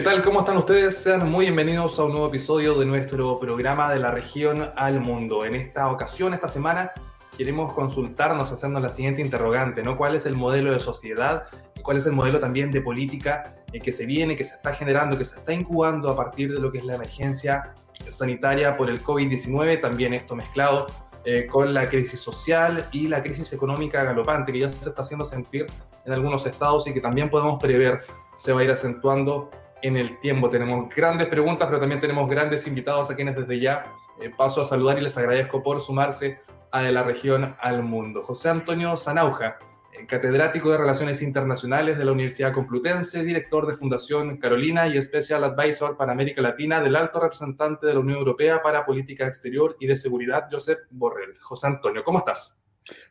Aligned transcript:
¿Qué 0.00 0.04
tal? 0.04 0.22
¿Cómo 0.22 0.40
están 0.40 0.56
ustedes? 0.56 0.96
Sean 0.96 1.30
muy 1.30 1.44
bienvenidos 1.44 1.98
a 1.98 2.04
un 2.04 2.12
nuevo 2.12 2.28
episodio 2.28 2.72
de 2.78 2.86
nuestro 2.86 3.38
programa 3.38 3.92
de 3.92 3.98
la 3.98 4.10
región 4.10 4.72
al 4.74 4.98
mundo. 4.98 5.44
En 5.44 5.54
esta 5.54 5.90
ocasión, 5.90 6.32
esta 6.32 6.48
semana, 6.48 6.92
queremos 7.36 7.74
consultarnos 7.74 8.50
haciendo 8.50 8.80
la 8.80 8.88
siguiente 8.88 9.20
interrogante, 9.20 9.82
¿no? 9.82 9.98
¿Cuál 9.98 10.14
es 10.14 10.24
el 10.24 10.36
modelo 10.36 10.72
de 10.72 10.80
sociedad 10.80 11.48
y 11.76 11.82
cuál 11.82 11.98
es 11.98 12.06
el 12.06 12.12
modelo 12.12 12.40
también 12.40 12.70
de 12.70 12.80
política 12.80 13.56
eh, 13.74 13.80
que 13.82 13.92
se 13.92 14.06
viene, 14.06 14.36
que 14.36 14.44
se 14.44 14.54
está 14.54 14.72
generando, 14.72 15.18
que 15.18 15.26
se 15.26 15.36
está 15.36 15.52
incubando 15.52 16.08
a 16.08 16.16
partir 16.16 16.50
de 16.50 16.60
lo 16.60 16.72
que 16.72 16.78
es 16.78 16.86
la 16.86 16.94
emergencia 16.94 17.74
sanitaria 18.08 18.78
por 18.78 18.88
el 18.88 19.04
COVID-19, 19.04 19.82
también 19.82 20.14
esto 20.14 20.34
mezclado 20.34 20.86
eh, 21.26 21.46
con 21.46 21.74
la 21.74 21.86
crisis 21.86 22.20
social 22.20 22.86
y 22.90 23.06
la 23.06 23.22
crisis 23.22 23.52
económica 23.52 24.02
galopante 24.02 24.50
que 24.50 24.60
ya 24.60 24.70
se 24.70 24.88
está 24.88 25.02
haciendo 25.02 25.26
sentir 25.26 25.66
en 26.06 26.12
algunos 26.14 26.46
estados 26.46 26.86
y 26.86 26.94
que 26.94 27.02
también 27.02 27.28
podemos 27.28 27.62
prever 27.62 28.00
se 28.34 28.54
va 28.54 28.62
a 28.62 28.64
ir 28.64 28.70
acentuando 28.70 29.50
en 29.82 29.96
el 29.96 30.18
tiempo. 30.18 30.50
Tenemos 30.50 30.94
grandes 30.94 31.28
preguntas, 31.28 31.66
pero 31.68 31.80
también 31.80 32.00
tenemos 32.00 32.28
grandes 32.28 32.66
invitados 32.66 33.10
a 33.10 33.16
quienes 33.16 33.36
desde 33.36 33.60
ya 33.60 33.84
eh, 34.20 34.30
paso 34.36 34.60
a 34.60 34.64
saludar 34.64 34.98
y 34.98 35.02
les 35.02 35.16
agradezco 35.16 35.62
por 35.62 35.80
sumarse 35.80 36.40
a 36.72 36.82
la 36.82 37.02
región 37.02 37.56
al 37.60 37.82
mundo. 37.82 38.22
José 38.22 38.48
Antonio 38.48 38.96
Zanauja, 38.96 39.58
eh, 39.92 40.06
catedrático 40.06 40.70
de 40.70 40.78
Relaciones 40.78 41.22
Internacionales 41.22 41.98
de 41.98 42.04
la 42.04 42.12
Universidad 42.12 42.52
Complutense, 42.52 43.24
director 43.24 43.66
de 43.66 43.74
Fundación 43.74 44.36
Carolina 44.38 44.86
y 44.86 45.00
Special 45.02 45.42
Advisor 45.44 45.96
para 45.96 46.12
América 46.12 46.42
Latina 46.42 46.80
del 46.80 46.96
alto 46.96 47.20
representante 47.20 47.86
de 47.86 47.94
la 47.94 48.00
Unión 48.00 48.18
Europea 48.18 48.62
para 48.62 48.84
Política 48.84 49.26
Exterior 49.26 49.76
y 49.80 49.86
de 49.86 49.96
Seguridad, 49.96 50.48
Josep 50.50 50.80
Borrell. 50.90 51.38
José 51.40 51.66
Antonio, 51.66 52.04
¿cómo 52.04 52.18
estás? 52.18 52.56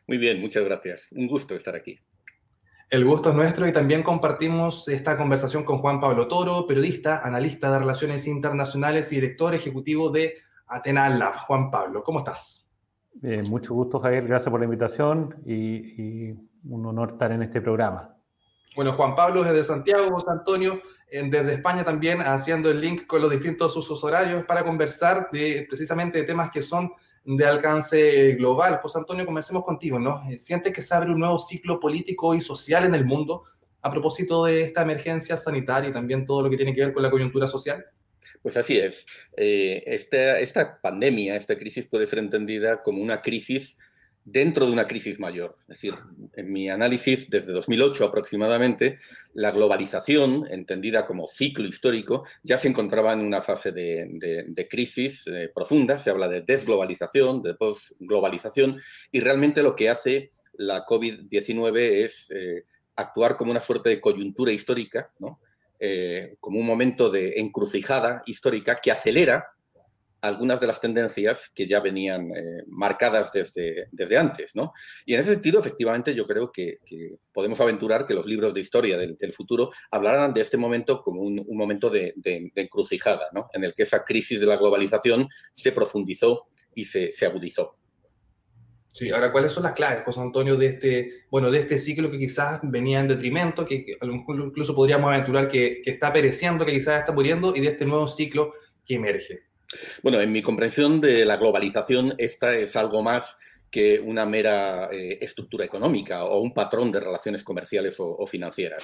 Muy 0.06 0.18
bien, 0.18 0.40
muchas 0.40 0.64
gracias. 0.64 1.08
Un 1.12 1.26
gusto 1.26 1.54
estar 1.54 1.74
aquí. 1.74 1.98
El 2.90 3.04
gusto 3.04 3.30
es 3.30 3.36
nuestro 3.36 3.68
y 3.68 3.72
también 3.72 4.02
compartimos 4.02 4.88
esta 4.88 5.16
conversación 5.16 5.62
con 5.62 5.78
Juan 5.78 6.00
Pablo 6.00 6.26
Toro, 6.26 6.66
periodista, 6.66 7.20
analista 7.22 7.70
de 7.70 7.78
relaciones 7.78 8.26
internacionales 8.26 9.12
y 9.12 9.14
director 9.14 9.54
ejecutivo 9.54 10.10
de 10.10 10.34
Atena 10.66 11.08
Lab. 11.08 11.36
Juan 11.36 11.70
Pablo, 11.70 12.02
¿cómo 12.02 12.18
estás? 12.18 12.68
mucho 13.48 13.74
gusto, 13.74 14.00
Javier. 14.00 14.26
Gracias 14.26 14.50
por 14.50 14.58
la 14.58 14.64
invitación 14.64 15.36
y, 15.46 16.32
un 16.64 16.84
honor 16.84 17.12
estar 17.12 17.30
en 17.30 17.44
este 17.44 17.60
programa. 17.60 18.16
Bueno, 18.74 18.92
Juan 18.92 19.14
Pablo 19.14 19.44
desde 19.44 19.62
Santiago, 19.62 20.10
José 20.10 20.30
Antonio 20.30 20.80
desde 21.12 21.52
España 21.52 21.84
también 21.84 22.20
haciendo 22.20 22.70
el 22.70 22.80
link 22.80 23.06
con 23.06 23.22
los 23.22 23.30
distintos 23.30 23.76
usos 23.76 24.02
horarios 24.02 24.44
para 24.44 24.64
conversar 24.64 25.28
de 25.30 25.64
precisamente 25.68 26.18
de 26.18 26.24
temas 26.24 26.50
que 26.50 26.62
son 26.62 26.90
de 27.24 27.46
alcance 27.46 28.32
global. 28.32 28.78
José 28.82 28.98
Antonio, 28.98 29.26
comencemos 29.26 29.64
contigo, 29.64 29.98
¿no? 29.98 30.22
Eh, 30.30 30.38
¿Sientes 30.38 30.72
que 30.72 30.82
se 30.82 30.94
abre 30.94 31.10
un 31.10 31.20
nuevo 31.20 31.38
ciclo 31.38 31.78
político 31.78 32.34
y 32.34 32.40
social 32.40 32.84
en 32.84 32.94
el 32.94 33.04
mundo 33.04 33.44
a 33.82 33.90
propósito 33.90 34.44
de 34.44 34.62
esta 34.62 34.82
emergencia 34.82 35.36
sanitaria 35.36 35.90
y 35.90 35.92
también 35.92 36.26
todo 36.26 36.42
lo 36.42 36.50
que 36.50 36.56
tiene 36.56 36.74
que 36.74 36.82
ver 36.82 36.92
con 36.92 37.02
la 37.02 37.10
coyuntura 37.10 37.46
social? 37.46 37.84
Pues 38.42 38.56
así 38.56 38.78
es. 38.78 39.06
Eh, 39.36 39.82
esta, 39.86 40.38
esta 40.38 40.80
pandemia, 40.80 41.36
esta 41.36 41.56
crisis 41.58 41.86
puede 41.86 42.06
ser 42.06 42.18
entendida 42.18 42.82
como 42.82 43.02
una 43.02 43.20
crisis 43.22 43.78
dentro 44.24 44.66
de 44.66 44.72
una 44.72 44.86
crisis 44.86 45.18
mayor. 45.18 45.56
Es 45.62 45.68
decir, 45.68 45.94
en 46.34 46.52
mi 46.52 46.68
análisis, 46.68 47.30
desde 47.30 47.52
2008 47.52 48.04
aproximadamente, 48.04 48.98
la 49.32 49.50
globalización, 49.50 50.46
entendida 50.50 51.06
como 51.06 51.28
ciclo 51.28 51.66
histórico, 51.66 52.26
ya 52.42 52.58
se 52.58 52.68
encontraba 52.68 53.12
en 53.12 53.20
una 53.20 53.42
fase 53.42 53.72
de, 53.72 54.66
crisis 54.70 55.26
eh, 55.26 55.50
profunda. 55.54 55.98
Se 55.98 56.10
habla 56.10 56.28
de 56.28 56.42
desglobalización, 56.42 57.42
de 57.42 57.54
postglobalización, 57.54 58.80
y 59.10 59.20
realmente 59.20 59.62
lo 59.62 59.74
que 59.74 59.88
hace 59.88 60.30
la 60.54 60.84
COVID-19 60.84 61.78
es 62.04 62.30
eh, 62.30 62.64
actuar 62.96 63.36
como 63.36 63.50
una 63.50 63.60
suerte 63.60 63.88
de 63.88 64.00
coyuntura 64.00 64.52
histórica, 64.52 65.12
eh, 65.78 66.36
como 66.40 66.60
un 66.60 66.66
momento 66.66 67.08
de 67.08 67.40
encrucijada 67.40 68.22
histórica 68.26 68.76
que 68.76 68.92
acelera 68.92 69.46
algunas 70.20 70.60
de 70.60 70.66
las 70.66 70.80
tendencias 70.80 71.50
que 71.54 71.66
ya 71.66 71.80
venían 71.80 72.30
eh, 72.30 72.64
marcadas 72.68 73.32
desde, 73.32 73.88
desde 73.90 74.18
antes. 74.18 74.54
¿no? 74.54 74.72
Y 75.06 75.14
en 75.14 75.20
ese 75.20 75.34
sentido, 75.34 75.60
efectivamente, 75.60 76.14
yo 76.14 76.26
creo 76.26 76.50
que, 76.52 76.78
podemos 77.32 77.60
aventurar 77.60 78.06
que 78.06 78.14
los 78.14 78.26
libros 78.26 78.52
de 78.52 78.60
historia 78.60 78.98
del, 78.98 79.32
futuro 79.32 79.70
hablarán 79.90 80.34
de 80.34 80.40
este 80.40 80.56
momento 80.56 81.02
como 81.02 81.22
un, 81.22 81.46
momento 81.50 81.88
de, 81.88 82.12
encrucijada, 82.54 83.28
¿no? 83.32 83.48
en 83.52 83.64
el 83.64 83.74
que 83.74 83.84
esa 83.84 84.04
crisis 84.04 84.40
de 84.40 84.46
la 84.46 84.56
globalización 84.56 85.28
se 85.52 85.72
profundizó 85.72 86.48
y 86.74 86.84
se, 86.84 87.12
agudizó. 87.24 87.76
Sí, 88.88 89.10
ahora, 89.10 89.30
¿cuáles 89.30 89.52
son 89.52 89.62
las 89.62 89.72
claves, 89.72 90.02
José 90.04 90.20
Antonio, 90.20 90.56
de 90.56 90.66
este, 90.66 91.24
bueno, 91.30 91.50
de 91.50 91.60
este 91.60 91.78
ciclo 91.78 92.10
que 92.10 92.18
quizás 92.18 92.58
venía 92.64 92.98
en 92.98 93.08
detrimento, 93.08 93.64
que, 93.64 93.84
que 93.84 93.96
incluso 94.02 94.74
podríamos 94.74 95.12
aventurar 95.12 95.48
que, 95.48 95.80
que 95.82 95.90
está 95.90 96.12
pereciendo, 96.12 96.66
que 96.66 96.72
quizás 96.72 97.00
está 97.00 97.12
muriendo, 97.12 97.54
y 97.54 97.60
de 97.60 97.68
este 97.68 97.86
nuevo 97.86 98.08
ciclo 98.08 98.52
que 98.84 98.94
emerge? 98.94 99.49
Bueno, 100.02 100.20
en 100.20 100.32
mi 100.32 100.42
comprensión 100.42 101.00
de 101.00 101.24
la 101.24 101.36
globalización, 101.36 102.14
esta 102.18 102.54
es 102.56 102.76
algo 102.76 103.02
más 103.02 103.38
que 103.70 104.00
una 104.00 104.26
mera 104.26 104.88
eh, 104.92 105.18
estructura 105.20 105.64
económica 105.64 106.24
o 106.24 106.40
un 106.40 106.52
patrón 106.52 106.90
de 106.90 107.00
relaciones 107.00 107.44
comerciales 107.44 107.94
o, 107.98 108.26
financieras. 108.26 108.82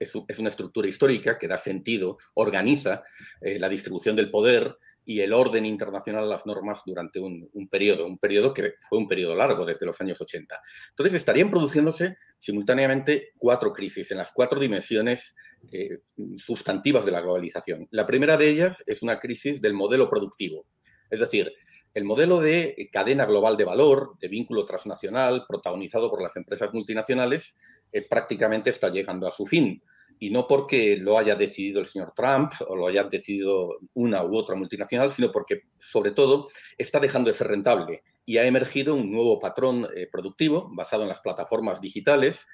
Es, 0.00 0.38
una 0.38 0.48
estructura 0.48 0.88
histórica 0.88 1.38
que 1.38 1.46
da 1.46 1.58
sentido, 1.58 2.16
organiza 2.34 3.04
eh, 3.40 3.58
la 3.58 3.68
distribución 3.68 4.16
del 4.16 4.30
poder 4.30 4.78
y 5.04 5.20
el 5.20 5.32
orden 5.32 5.66
internacional 5.66 6.28
las 6.28 6.46
normas 6.46 6.82
durante 6.86 7.20
un, 7.20 7.50
periodo, 7.70 8.06
un 8.06 8.18
periodo 8.18 8.54
que 8.54 8.74
fue 8.88 8.98
un 8.98 9.08
periodo 9.08 9.36
largo, 9.36 9.66
desde 9.66 9.86
los 9.86 10.00
años 10.00 10.20
80. 10.20 10.60
Entonces, 10.90 11.14
estarían 11.14 11.50
produciéndose 11.50 12.16
simultáneamente 12.38 13.32
cuatro 13.36 13.72
crisis 13.72 14.10
en 14.10 14.18
las 14.18 14.32
cuatro 14.32 14.58
dimensiones 14.58 15.36
eh, 15.72 15.98
sustantivas 16.38 17.04
de 17.04 17.12
la 17.12 17.20
globalización. 17.20 17.86
La 17.90 18.06
primera 18.06 18.36
de 18.36 18.48
ellas 18.48 18.82
es 18.86 19.02
una 19.02 19.18
crisis 19.20 19.60
del 19.60 19.74
modelo 19.74 20.08
productivo, 20.08 20.66
es 21.10 21.20
decir, 21.20 21.52
el 21.92 22.04
modelo 22.04 22.40
de 22.40 22.88
cadena 22.92 23.24
global 23.24 23.56
de 23.56 23.64
valor, 23.64 24.18
de 24.20 24.26
vínculo 24.28 24.66
transnacional, 24.66 25.44
protagonizado 25.46 26.10
por 26.10 26.20
las 26.20 26.34
empresas 26.36 26.74
multinacionales, 26.74 27.56
eh, 27.92 28.04
prácticamente 28.08 28.70
está 28.70 28.88
llegando 28.88 29.28
a 29.28 29.32
su 29.32 29.46
fin 29.46 29.80
y 30.18 30.30
no 30.30 30.46
porque 30.46 30.96
lo 30.96 31.18
haya 31.18 31.34
decidido 31.34 31.80
el 31.80 31.86
señor 31.86 32.12
Trump 32.14 32.52
o 32.68 32.76
lo 32.76 32.86
haya 32.86 33.04
decidido 33.04 33.78
una 33.94 34.24
u 34.24 34.36
otra 34.36 34.56
multinacional, 34.56 35.10
sino 35.10 35.30
porque, 35.32 35.62
sobre 35.78 36.12
todo, 36.12 36.48
está 36.78 37.00
dejando 37.00 37.30
de 37.30 37.36
ser 37.36 37.48
rentable 37.48 38.02
y 38.26 38.38
ha 38.38 38.46
emergido 38.46 38.94
un 38.94 39.10
nuevo 39.10 39.38
patrón 39.38 39.88
eh, 39.94 40.08
productivo 40.10 40.70
basado 40.72 41.02
en 41.02 41.08
las 41.08 41.20
plataformas 41.20 41.80
digitales, 41.80 42.46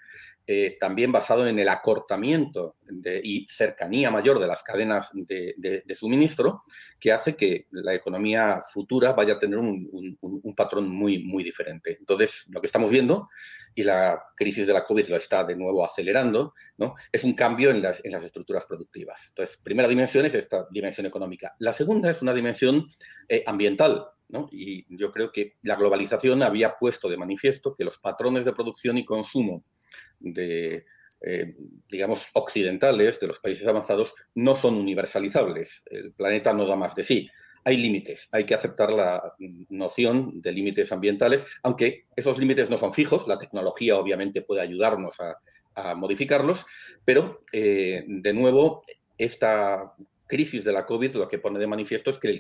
eh, 0.47 0.77
también 0.81 1.13
basado 1.13 1.47
en 1.47 1.59
el 1.59 1.69
acortamiento 1.69 2.77
y 3.23 3.47
cercanía 3.49 4.11
mayor 4.11 4.41
de 4.41 4.49
las 4.49 4.65
cadenas 4.65 5.11
de, 5.13 5.85
suministro, 5.97 6.63
que 6.99 7.13
hace 7.13 7.37
que 7.37 7.69
la 7.71 7.95
economía 7.95 8.61
futura 8.73 9.13
vaya 9.13 9.35
a 9.35 9.39
tener 9.39 9.59
un, 9.59 10.19
patrón 10.57 10.89
muy, 10.89 11.23
muy 11.23 11.45
diferente. 11.45 11.97
Entonces, 12.01 12.47
lo 12.51 12.61
que 12.61 12.67
estamos 12.67 12.91
viendo, 12.91 13.29
y 13.75 13.85
la 13.85 14.23
crisis 14.35 14.67
de 14.67 14.73
la 14.73 14.85
COVID 14.85 15.09
lo 15.09 15.17
está 15.17 15.45
de 15.45 15.57
nuevo 15.57 15.85
acelerando, 15.85 16.55
¿no? 16.77 16.95
es 17.13 17.25
un 17.25 17.35
cambio 17.35 17.71
en 17.71 17.83
las, 17.83 18.01
estructuras 18.05 18.67
productivas. 18.67 19.29
Entonces, 19.29 19.57
primera 19.63 19.89
dimensión 19.89 20.27
es 20.27 20.35
esta 20.35 20.67
dimensión 20.71 21.07
económica. 21.07 21.55
La 21.59 21.73
segunda 21.73 22.11
es 22.11 22.23
una 22.23 22.35
dimensión 22.35 22.87
eh, 23.29 23.43
ambiental. 23.47 24.07
Y 24.51 24.87
yo 24.97 25.11
creo 25.13 25.33
que 25.33 25.57
la 25.63 25.77
globalización 25.77 26.43
había 26.43 26.77
puesto 26.79 27.09
de 27.09 27.17
manifiesto 27.17 27.75
que 27.75 27.85
los 27.85 27.99
patrones 27.99 28.45
de 28.45 28.53
producción 28.53 28.99
y 28.99 29.05
consumo 29.05 29.65
de, 30.19 30.85
eh, 31.23 31.55
digamos, 31.91 32.27
occidentales, 32.35 33.21
de 33.21 33.27
los 33.27 33.41
países 33.41 33.67
avanzados, 33.67 34.15
no 34.35 34.55
son 34.55 34.77
universalizables. 34.77 35.85
El 35.87 36.13
planeta 36.13 36.53
no 36.53 36.67
da 36.67 36.77
más 36.77 36.95
de 36.95 37.05
sí. 37.05 37.29
Hay 37.65 37.77
límites, 37.77 38.29
hay 38.33 38.45
que 38.45 38.55
aceptar 38.55 38.91
la 38.91 39.35
noción 39.69 40.41
de 40.41 40.53
límites 40.53 40.93
ambientales, 40.93 41.45
aunque 41.63 42.07
esos 42.17 42.39
límites 42.39 42.71
no 42.71 42.79
son 42.79 42.95
fijos, 42.95 43.29
la 43.29 43.37
tecnología 43.37 43.99
obviamente 43.99 44.41
puede 44.41 44.63
ayudarnos 44.63 45.17
a, 45.21 45.37
modificarlos, 45.97 46.67
pero 47.07 47.41
eh, 47.53 48.05
de 48.07 48.35
nuevo, 48.35 48.83
esta 49.17 49.95
crisis 50.27 50.63
de 50.63 50.73
la 50.73 50.85
COVID 50.85 51.15
lo 51.15 51.29
que 51.29 51.39
pone 51.39 51.59
de 51.59 51.67
manifiesto 51.67 52.11
es 52.11 52.19
que 52.19 52.39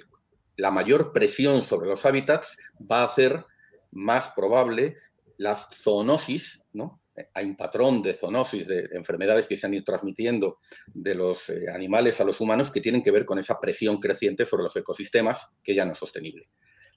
la 0.60 0.70
mayor 0.70 1.12
presión 1.12 1.62
sobre 1.62 1.88
los 1.88 2.04
hábitats 2.04 2.56
va 2.80 3.00
a 3.00 3.04
hacer 3.04 3.44
más 3.90 4.30
probable 4.30 4.96
las 5.36 5.68
zoonosis, 5.82 6.62
¿no? 6.72 7.00
hay 7.34 7.44
un 7.44 7.56
patrón 7.56 8.02
de 8.02 8.14
zoonosis, 8.14 8.66
de 8.66 8.88
enfermedades 8.92 9.48
que 9.48 9.56
se 9.56 9.66
han 9.66 9.74
ido 9.74 9.84
transmitiendo 9.84 10.58
de 10.86 11.14
los 11.14 11.48
eh, 11.50 11.64
animales 11.72 12.20
a 12.20 12.24
los 12.24 12.40
humanos 12.40 12.70
que 12.70 12.80
tienen 12.80 13.02
que 13.02 13.10
ver 13.10 13.24
con 13.24 13.38
esa 13.38 13.58
presión 13.60 13.98
creciente 13.98 14.46
sobre 14.46 14.64
los 14.64 14.76
ecosistemas 14.76 15.52
que 15.62 15.74
ya 15.74 15.84
no 15.84 15.92
es 15.92 15.98
sostenible. 15.98 16.48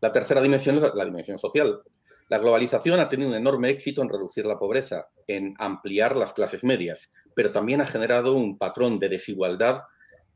La 0.01 0.11
tercera 0.11 0.41
dimensión 0.41 0.77
es 0.77 0.93
la 0.93 1.05
dimensión 1.05 1.37
social. 1.37 1.81
La 2.29 2.37
globalización 2.37 2.99
ha 2.99 3.09
tenido 3.09 3.29
un 3.29 3.35
enorme 3.35 3.69
éxito 3.69 4.01
en 4.01 4.09
reducir 4.09 4.45
la 4.45 4.59
pobreza, 4.59 5.07
en 5.27 5.55
ampliar 5.57 6.15
las 6.15 6.33
clases 6.33 6.63
medias, 6.63 7.11
pero 7.35 7.51
también 7.51 7.81
ha 7.81 7.85
generado 7.85 8.33
un 8.33 8.57
patrón 8.57 8.99
de 8.99 9.09
desigualdad 9.09 9.83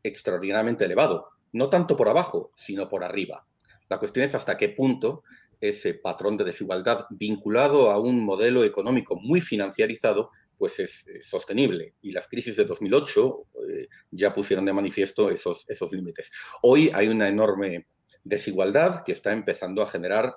extraordinariamente 0.04 0.86
elevado, 0.86 1.30
no 1.58 1.70
tanto 1.70 1.98
por 1.98 2.08
abajo, 2.08 2.52
sino 2.56 2.88
por 2.88 3.04
arriba. 3.04 3.48
La 3.90 4.00
cuestión 4.00 4.26
es 4.26 4.36
hasta 4.36 4.58
qué 4.58 4.70
punto 4.70 5.24
ese 5.60 5.96
patrón 5.96 6.38
de 6.38 6.44
desigualdad 6.44 7.06
vinculado 7.10 7.90
a 7.90 8.00
un 8.00 8.24
modelo 8.24 8.64
económico 8.64 9.16
muy 9.16 9.42
financiarizado 9.42 10.30
pues 10.58 10.80
es, 10.80 11.06
sostenible. 11.22 11.96
Y 12.02 12.12
las 12.12 12.28
crisis 12.28 12.56
de 12.58 12.66
2008 12.66 13.46
eh, 13.70 13.88
ya 14.12 14.34
pusieron 14.34 14.66
de 14.66 14.74
manifiesto 14.74 15.30
esos, 15.30 15.66
esos 15.68 15.92
límites. 15.92 16.32
Hoy 16.64 16.92
hay 16.94 17.08
una 17.08 17.28
enorme 17.28 17.88
desigualdad 18.24 19.04
que 19.04 19.12
está 19.12 19.34
empezando 19.34 19.82
a 19.82 19.88
generar 19.88 20.36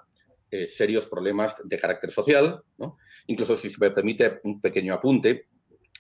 eh, 0.51 0.67
serios 0.67 1.07
problemas 1.07 1.57
de 1.65 1.79
carácter 1.79 2.11
social. 2.11 2.63
Incluso 3.27 3.57
si 3.57 3.71
se 3.71 3.77
me 3.81 3.91
permite 3.91 4.41
un 4.45 4.61
pequeño 4.61 4.95
apunte, 4.95 5.49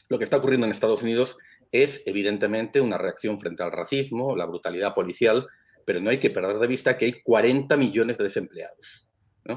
lo 0.08 0.18
que 0.18 0.24
está 0.24 0.36
ocurriendo 0.36 0.66
en 0.66 0.72
Estados 0.72 1.02
Unidos 1.02 1.36
es 1.72 2.02
evidentemente 2.06 2.80
una 2.80 2.98
reacción 2.98 3.40
frente 3.40 3.62
al 3.62 3.72
racismo, 3.72 4.36
la 4.36 4.46
brutalidad 4.46 4.94
policial, 4.94 5.46
pero 5.84 6.00
no 6.00 6.10
hay 6.10 6.18
que 6.18 6.30
perder 6.30 6.58
de 6.58 6.66
vista 6.66 6.96
que 6.96 7.06
hay 7.06 7.20
40 7.22 7.76
millones 7.76 8.18
de 8.18 8.24
desempleados 8.24 9.08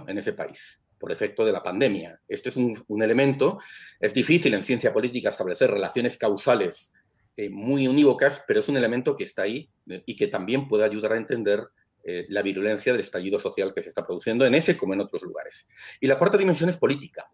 en 0.07 0.17
ese 0.17 0.33
país 0.33 0.83
por 1.03 1.11
efecto 1.11 1.45
de 1.45 1.51
la 1.51 1.61
pandemia. 1.61 2.21
Este 2.29 2.47
es 2.47 2.55
un, 2.55 3.03
elemento, 3.03 3.59
es 3.99 4.13
difícil 4.13 4.53
en 4.53 4.63
ciencia 4.63 4.93
política 4.93 5.27
establecer 5.27 5.69
relaciones 5.69 6.17
causales 6.17 6.93
eh, 7.35 7.49
muy 7.49 7.89
unívocas, 7.89 8.41
pero 8.47 8.61
es 8.61 8.69
un 8.69 8.77
elemento 8.77 9.17
que 9.17 9.25
está 9.25 9.41
ahí 9.41 9.69
eh, 9.89 10.01
y 10.05 10.15
que 10.15 10.27
también 10.27 10.69
puede 10.69 10.85
ayudar 10.85 11.11
a 11.11 11.17
entender 11.17 11.67
eh, 12.05 12.25
la 12.29 12.41
virulencia 12.41 12.93
del 12.93 13.01
estallido 13.01 13.37
social 13.37 13.73
que 13.75 13.81
se 13.81 13.89
está 13.89 14.05
produciendo 14.05 14.45
en 14.45 14.55
ese 14.55 14.77
como 14.77 14.93
en 14.93 15.01
otros 15.01 15.23
lugares. 15.23 15.67
Y 15.99 16.07
la 16.07 16.17
cuarta 16.17 16.37
dimensión 16.37 16.69
es 16.69 16.77
política. 16.77 17.29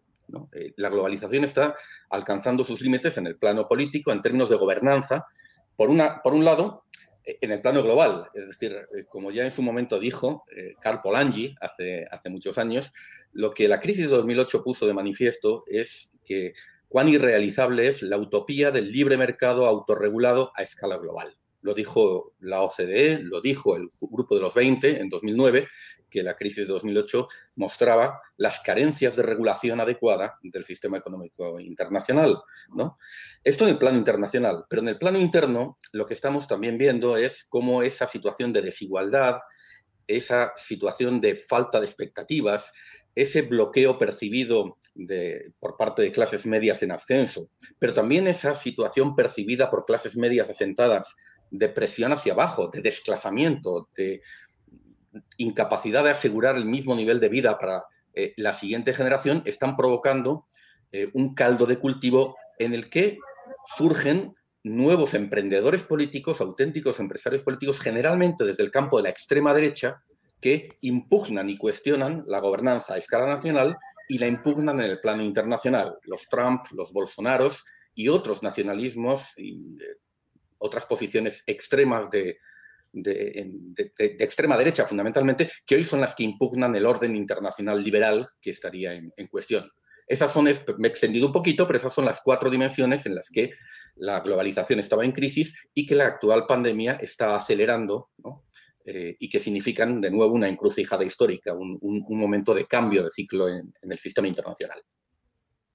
La 0.78 0.90
globalización 0.90 1.44
está 1.44 1.76
alcanzando 2.10 2.64
sus 2.64 2.82
límites 2.82 3.18
en 3.18 3.28
el 3.28 3.38
plano 3.38 3.68
político, 3.68 4.12
en 4.12 4.22
términos 4.22 4.50
de 4.50 4.56
gobernanza. 4.58 5.26
Por, 5.76 5.90
por 6.24 6.34
un 6.34 6.46
lado, 6.46 6.86
en 7.24 7.52
el 7.52 7.62
plano 7.62 7.84
global. 7.84 8.28
Es 8.34 8.48
decir, 8.48 8.76
como 9.10 9.32
ya 9.32 9.44
en 9.44 9.52
su 9.52 9.62
momento 9.62 10.00
dijo 10.00 10.44
Carl 10.82 11.02
Polanyi 11.02 11.56
hace, 11.62 12.06
hace 12.10 12.30
muchos 12.30 12.58
años, 12.58 12.92
lo 13.32 13.54
que 13.54 13.68
la 13.68 13.80
crisis 13.80 14.10
de 14.10 14.18
2008 14.18 14.64
puso 14.64 14.88
de 14.88 14.94
manifiesto 14.94 15.64
es 15.68 16.12
que 16.26 16.54
cuán 16.88 17.08
irrealizable 17.08 17.88
es 17.88 18.02
la 18.02 18.18
utopía 18.18 18.72
del 18.72 18.92
libre 18.92 19.18
mercado 19.18 19.68
autorregulado 19.68 20.52
a 20.56 20.64
escala 20.64 20.98
global. 20.98 21.39
Lo 21.62 21.74
dijo 21.74 22.34
la 22.40 22.62
OCDE, 22.62 23.20
lo 23.24 23.42
dijo 23.42 23.76
el 23.76 23.90
Grupo 24.00 24.36
de 24.36 24.42
los 24.42 24.54
20 24.54 25.02
en 25.02 25.10
2009, 25.10 25.68
que 26.10 26.24
la 26.24 26.36
crisis 26.36 26.68
de 26.68 26.74
2008 26.74 27.28
mostraba 27.56 28.22
las 28.38 28.60
carencias 28.62 29.16
de 29.16 29.24
regulación 29.24 29.80
adecuada 29.80 30.40
del 30.42 30.64
sistema 30.64 30.98
económico 30.98 31.60
internacional. 31.60 32.42
¿no? 32.74 32.98
Esto 33.44 33.66
en 33.66 33.72
el 33.72 33.78
plano 33.78 33.98
internacional, 33.98 34.66
pero 34.70 34.82
en 34.82 34.90
el 34.90 34.98
plano 34.98 35.20
interno 35.20 35.78
lo 35.92 36.06
que 36.06 36.14
estamos 36.14 36.48
también 36.48 36.78
viendo 36.78 37.18
es 37.18 37.46
cómo 37.48 37.84
esa 37.84 38.08
situación 38.08 38.54
de 38.54 38.62
desigualdad, 38.62 39.40
esa 40.08 40.54
situación 40.56 41.22
de 41.22 41.36
falta 41.36 41.80
de 41.80 41.86
expectativas, 41.86 42.72
ese 43.16 43.42
bloqueo 43.44 43.98
percibido 43.98 44.78
por 45.60 45.78
parte 45.78 46.02
de 46.02 46.12
clases 46.12 46.46
medias 46.46 46.82
en 46.84 46.92
ascenso, 46.92 47.50
pero 47.78 47.94
también 47.94 48.28
esa 48.28 48.56
situación 48.56 49.16
percibida 49.16 49.70
por 49.70 49.86
clases 49.86 50.18
medias 50.18 50.50
asentadas 50.50 51.16
de 51.52 51.70
presión 51.70 52.12
hacia 52.12 52.34
abajo, 52.34 52.68
de 52.68 52.82
desclasamiento, 52.82 53.90
de 53.96 54.22
incapacidad 55.38 56.04
de 56.04 56.12
asegurar 56.12 56.56
el 56.56 56.66
mismo 56.66 56.96
nivel 56.96 57.20
de 57.20 57.30
vida 57.30 57.58
para 57.58 57.84
eh, 58.14 58.34
la 58.38 58.54
siguiente 58.54 58.94
generación, 58.94 59.42
están 59.46 59.76
provocando 59.76 60.46
eh, 60.92 61.10
un 61.14 61.34
caldo 61.36 61.66
de 61.66 61.80
cultivo 61.80 62.36
en 62.58 62.74
el 62.74 62.90
que 62.90 63.20
surgen 63.78 64.36
nuevos 64.64 65.14
emprendedores 65.14 65.84
políticos, 65.84 66.42
auténticos 66.42 67.00
empresarios 67.00 67.44
políticos, 67.44 67.80
generalmente 67.80 68.44
desde 68.44 68.64
el 68.64 68.72
campo 68.72 68.98
de 68.98 69.04
la 69.04 69.10
extrema 69.10 69.54
derecha, 69.54 70.04
que 70.42 70.78
impugnan 70.82 71.50
y 71.50 71.58
cuestionan 71.58 72.24
la 72.26 72.40
gobernanza 72.40 72.94
a 72.94 72.98
escala 72.98 73.28
nacional 73.28 73.78
y 74.08 74.18
la 74.18 74.28
impugnan 74.28 74.80
en 74.80 74.90
el 74.90 75.00
plano 75.00 75.24
internacional. 75.24 75.98
Los 76.04 76.28
Trump, 76.30 76.66
los 76.72 76.92
Bolsonaros 76.94 77.66
y 77.94 78.08
otros 78.08 78.42
nacionalismos 78.42 79.34
eh, 79.38 79.54
otras 80.60 80.86
posiciones 80.86 81.44
extremas 81.48 82.10
de, 82.10 82.38
extrema 83.98 84.58
derecha, 84.58 84.86
fundamentalmente, 84.86 85.50
que 85.66 85.76
hoy 85.76 85.86
son 85.86 86.02
las 86.02 86.16
que 86.16 86.24
impugnan 86.24 86.76
el 86.76 86.86
orden 86.86 87.16
internacional 87.16 87.84
liberal 87.84 88.30
que 88.42 88.52
estaría 88.52 88.94
en, 88.94 89.28
cuestión. 89.28 89.70
Esas 90.08 90.32
son, 90.34 90.46
me 90.46 90.88
he 90.88 90.92
extendido 90.92 91.28
un 91.28 91.34
poquito, 91.34 91.68
pero 91.68 91.78
esas 91.78 91.94
son 91.94 92.06
las 92.06 92.22
cuatro 92.22 92.50
dimensiones 92.50 93.06
en 93.06 93.14
las 93.16 93.30
que 93.30 93.52
la 93.96 94.22
globalización 94.22 94.80
estaba 94.80 95.06
en 95.06 95.12
crisis 95.12 95.70
y 95.74 95.86
que 95.86 95.96
la 95.96 96.08
actual 96.08 96.46
pandemia 96.48 96.94
está 96.94 97.36
acelerando. 97.36 98.10
Eh, 98.86 99.18
y 99.20 99.30
que 99.30 99.40
significan 99.40 100.00
de 100.00 100.10
nuevo 100.10 100.34
una 100.34 100.48
encrucijada 100.48 101.04
histórica, 101.04 101.54
un, 101.54 101.80
momento 102.10 102.56
de 102.56 102.66
cambio 102.66 103.04
de 103.04 103.12
ciclo 103.12 103.50
en, 103.50 103.74
el 103.82 104.00
sistema 104.00 104.28
internacional. 104.28 104.82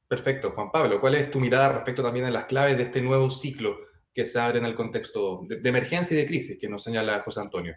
Perfecto, 0.08 0.50
Juan 0.52 0.72
Pablo. 0.72 1.00
¿Cuál 1.00 1.16
es 1.16 1.30
tu 1.30 1.38
mirada 1.38 1.70
respecto 1.70 2.02
también 2.02 2.24
a 2.24 2.30
las 2.30 2.46
claves 2.46 2.78
de 2.78 2.84
este 2.84 3.02
nuevo 3.02 3.28
ciclo 3.28 3.76
que 4.14 4.24
se 4.24 4.38
abre 4.38 4.58
en 4.58 4.64
el 4.64 4.74
contexto 4.74 5.44
de, 5.48 5.68
emergencia 5.68 6.14
y 6.14 6.20
de 6.20 6.26
crisis 6.26 6.58
que 6.58 6.68
nos 6.68 6.82
señala 6.82 7.20
José 7.20 7.40
Antonio? 7.40 7.74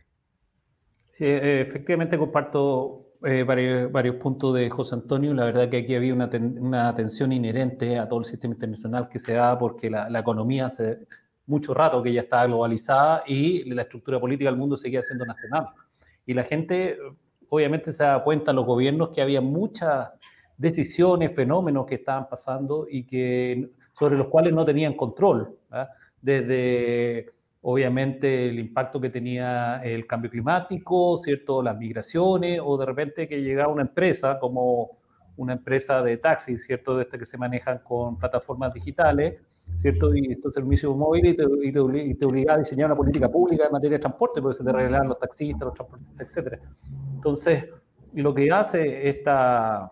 Sí, 1.13 1.25
eh, 1.25 1.61
efectivamente 1.61 2.17
comparto 2.17 3.13
eh, 3.25 3.43
varios, 3.43 4.15
puntos 4.17 4.53
de 4.55 4.69
José 4.69 4.95
Antonio. 4.95 5.33
La 5.33 5.45
verdad 5.45 5.69
que 5.69 5.77
aquí 5.77 5.95
había 5.95 6.13
una, 6.13 6.29
una, 6.31 6.95
tensión 6.95 7.31
inherente 7.31 7.97
a 7.97 8.07
todo 8.07 8.19
el 8.19 8.25
sistema 8.25 8.53
internacional 8.53 9.09
que 9.09 9.17
se 9.17 9.33
da 9.33 9.57
porque 9.57 9.89
la, 9.89 10.09
la 10.09 10.19
economía 10.19 10.69
se, 10.69 10.99
mucho 11.47 11.73
rato 11.73 12.03
que 12.03 12.13
ya 12.13 12.21
estaba 12.21 12.45
globalizada 12.45 13.23
y 13.25 13.63
la 13.73 13.83
estructura 13.83 14.19
política 14.19 14.49
del 14.49 14.59
mundo 14.59 14.77
seguía 14.77 15.01
siendo 15.01 15.25
nacional. 15.25 15.69
Y 16.25 16.33
la 16.33 16.43
gente, 16.43 16.97
obviamente, 17.49 17.93
se 17.93 18.03
da 18.03 18.21
cuenta, 18.23 18.53
los 18.53 18.65
gobiernos, 18.65 19.09
que 19.09 19.21
había 19.21 19.41
muchas 19.41 20.09
decisiones, 20.57 21.33
fenómenos 21.33 21.87
que 21.87 21.95
estaban 21.95 22.27
pasando 22.29 22.85
y 22.89 23.05
que 23.05 23.69
sobre 23.97 24.17
los 24.17 24.27
cuales 24.27 24.53
no 24.53 24.65
tenían 24.65 24.93
control. 24.93 25.57
¿ah? 25.71 25.89
Desde, 26.21 27.31
obviamente, 27.61 28.49
el 28.49 28.59
impacto 28.59 28.99
que 28.99 29.09
tenía 29.09 29.81
el 29.83 30.05
cambio 30.07 30.29
climático, 30.31 31.17
¿cierto? 31.17 31.61
Las 31.61 31.77
migraciones, 31.77 32.59
o 32.63 32.77
de 32.77 32.85
repente 32.85 33.27
que 33.27 33.41
llegaba 33.41 33.71
una 33.71 33.83
empresa 33.83 34.39
como 34.39 34.97
una 35.37 35.53
empresa 35.53 36.01
de 36.01 36.17
taxis, 36.17 36.65
¿cierto? 36.65 36.97
De 36.97 37.03
este 37.03 37.17
que 37.17 37.25
se 37.25 37.37
manejan 37.37 37.79
con 37.79 38.17
plataformas 38.17 38.73
digitales, 38.73 39.39
¿cierto? 39.81 40.13
Y 40.15 40.31
estos 40.31 40.53
servicios 40.53 40.95
móviles 40.95 41.33
y 41.33 41.37
te, 41.37 41.43
y, 41.43 42.25
obliga 42.25 42.55
a 42.55 42.57
diseñar 42.57 42.87
una 42.87 42.95
política 42.95 43.29
pública 43.29 43.65
en 43.65 43.71
materia 43.71 43.97
de 43.97 44.01
transporte, 44.01 44.41
porque 44.41 44.57
se 44.57 44.63
te 44.63 44.71
regalaban 44.71 45.09
los 45.09 45.19
taxistas, 45.19 45.67
los 45.67 45.73
transportistas, 45.75 46.37
etc. 46.37 46.59
Entonces, 47.15 47.65
lo 48.13 48.33
que 48.33 48.51
hace 48.51 49.09
esta 49.09 49.91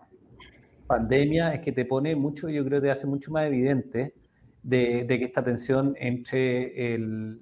pandemia 0.86 1.54
es 1.54 1.60
que 1.60 1.72
te 1.72 1.84
pone 1.84 2.14
mucho, 2.16 2.48
yo 2.48 2.64
creo 2.64 2.80
que 2.80 2.86
te 2.86 2.90
hace 2.90 3.06
mucho 3.06 3.30
más 3.30 3.46
evidente 3.46 4.14
de, 4.66 5.06
que 5.06 5.24
esta 5.24 5.44
tensión 5.44 5.94
entre 5.98 6.94
el, 6.94 7.40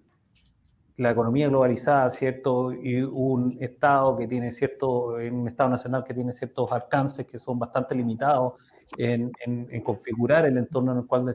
la 0.99 1.11
economía 1.11 1.49
globalizada, 1.49 2.11
¿cierto? 2.11 2.73
Y 2.73 3.01
un 3.03 3.57
Estado 3.61 4.17
que 4.17 4.29
tiene 4.29 4.53
cierto, 4.53 5.15
un 5.15 5.49
Estado 5.49 5.71
nacional 5.71 6.05
que 6.05 6.13
tiene 6.13 6.33
ciertos 6.35 6.71
alcances 6.71 7.27
que 7.27 7.39
son 7.39 7.59
bastante 7.59 7.95
limitados 7.95 8.55
en, 8.99 9.33
en, 9.45 9.67
en 9.71 9.83
configurar 9.83 10.45
el 10.45 10.59
entorno 10.59 10.93
en 10.93 10.99
el 10.99 11.07
cual 11.07 11.35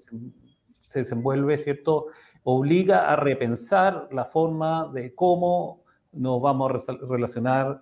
se 0.86 1.00
desenvuelve, 1.00 1.58
¿cierto? 1.58 2.08
Obliga 2.44 3.12
a 3.12 3.16
repensar 3.16 4.10
la 4.12 4.26
forma 4.26 4.92
de 4.94 5.16
cómo 5.16 5.84
nos 6.12 6.40
vamos 6.40 6.88
a 6.88 6.94
relacionar 7.10 7.82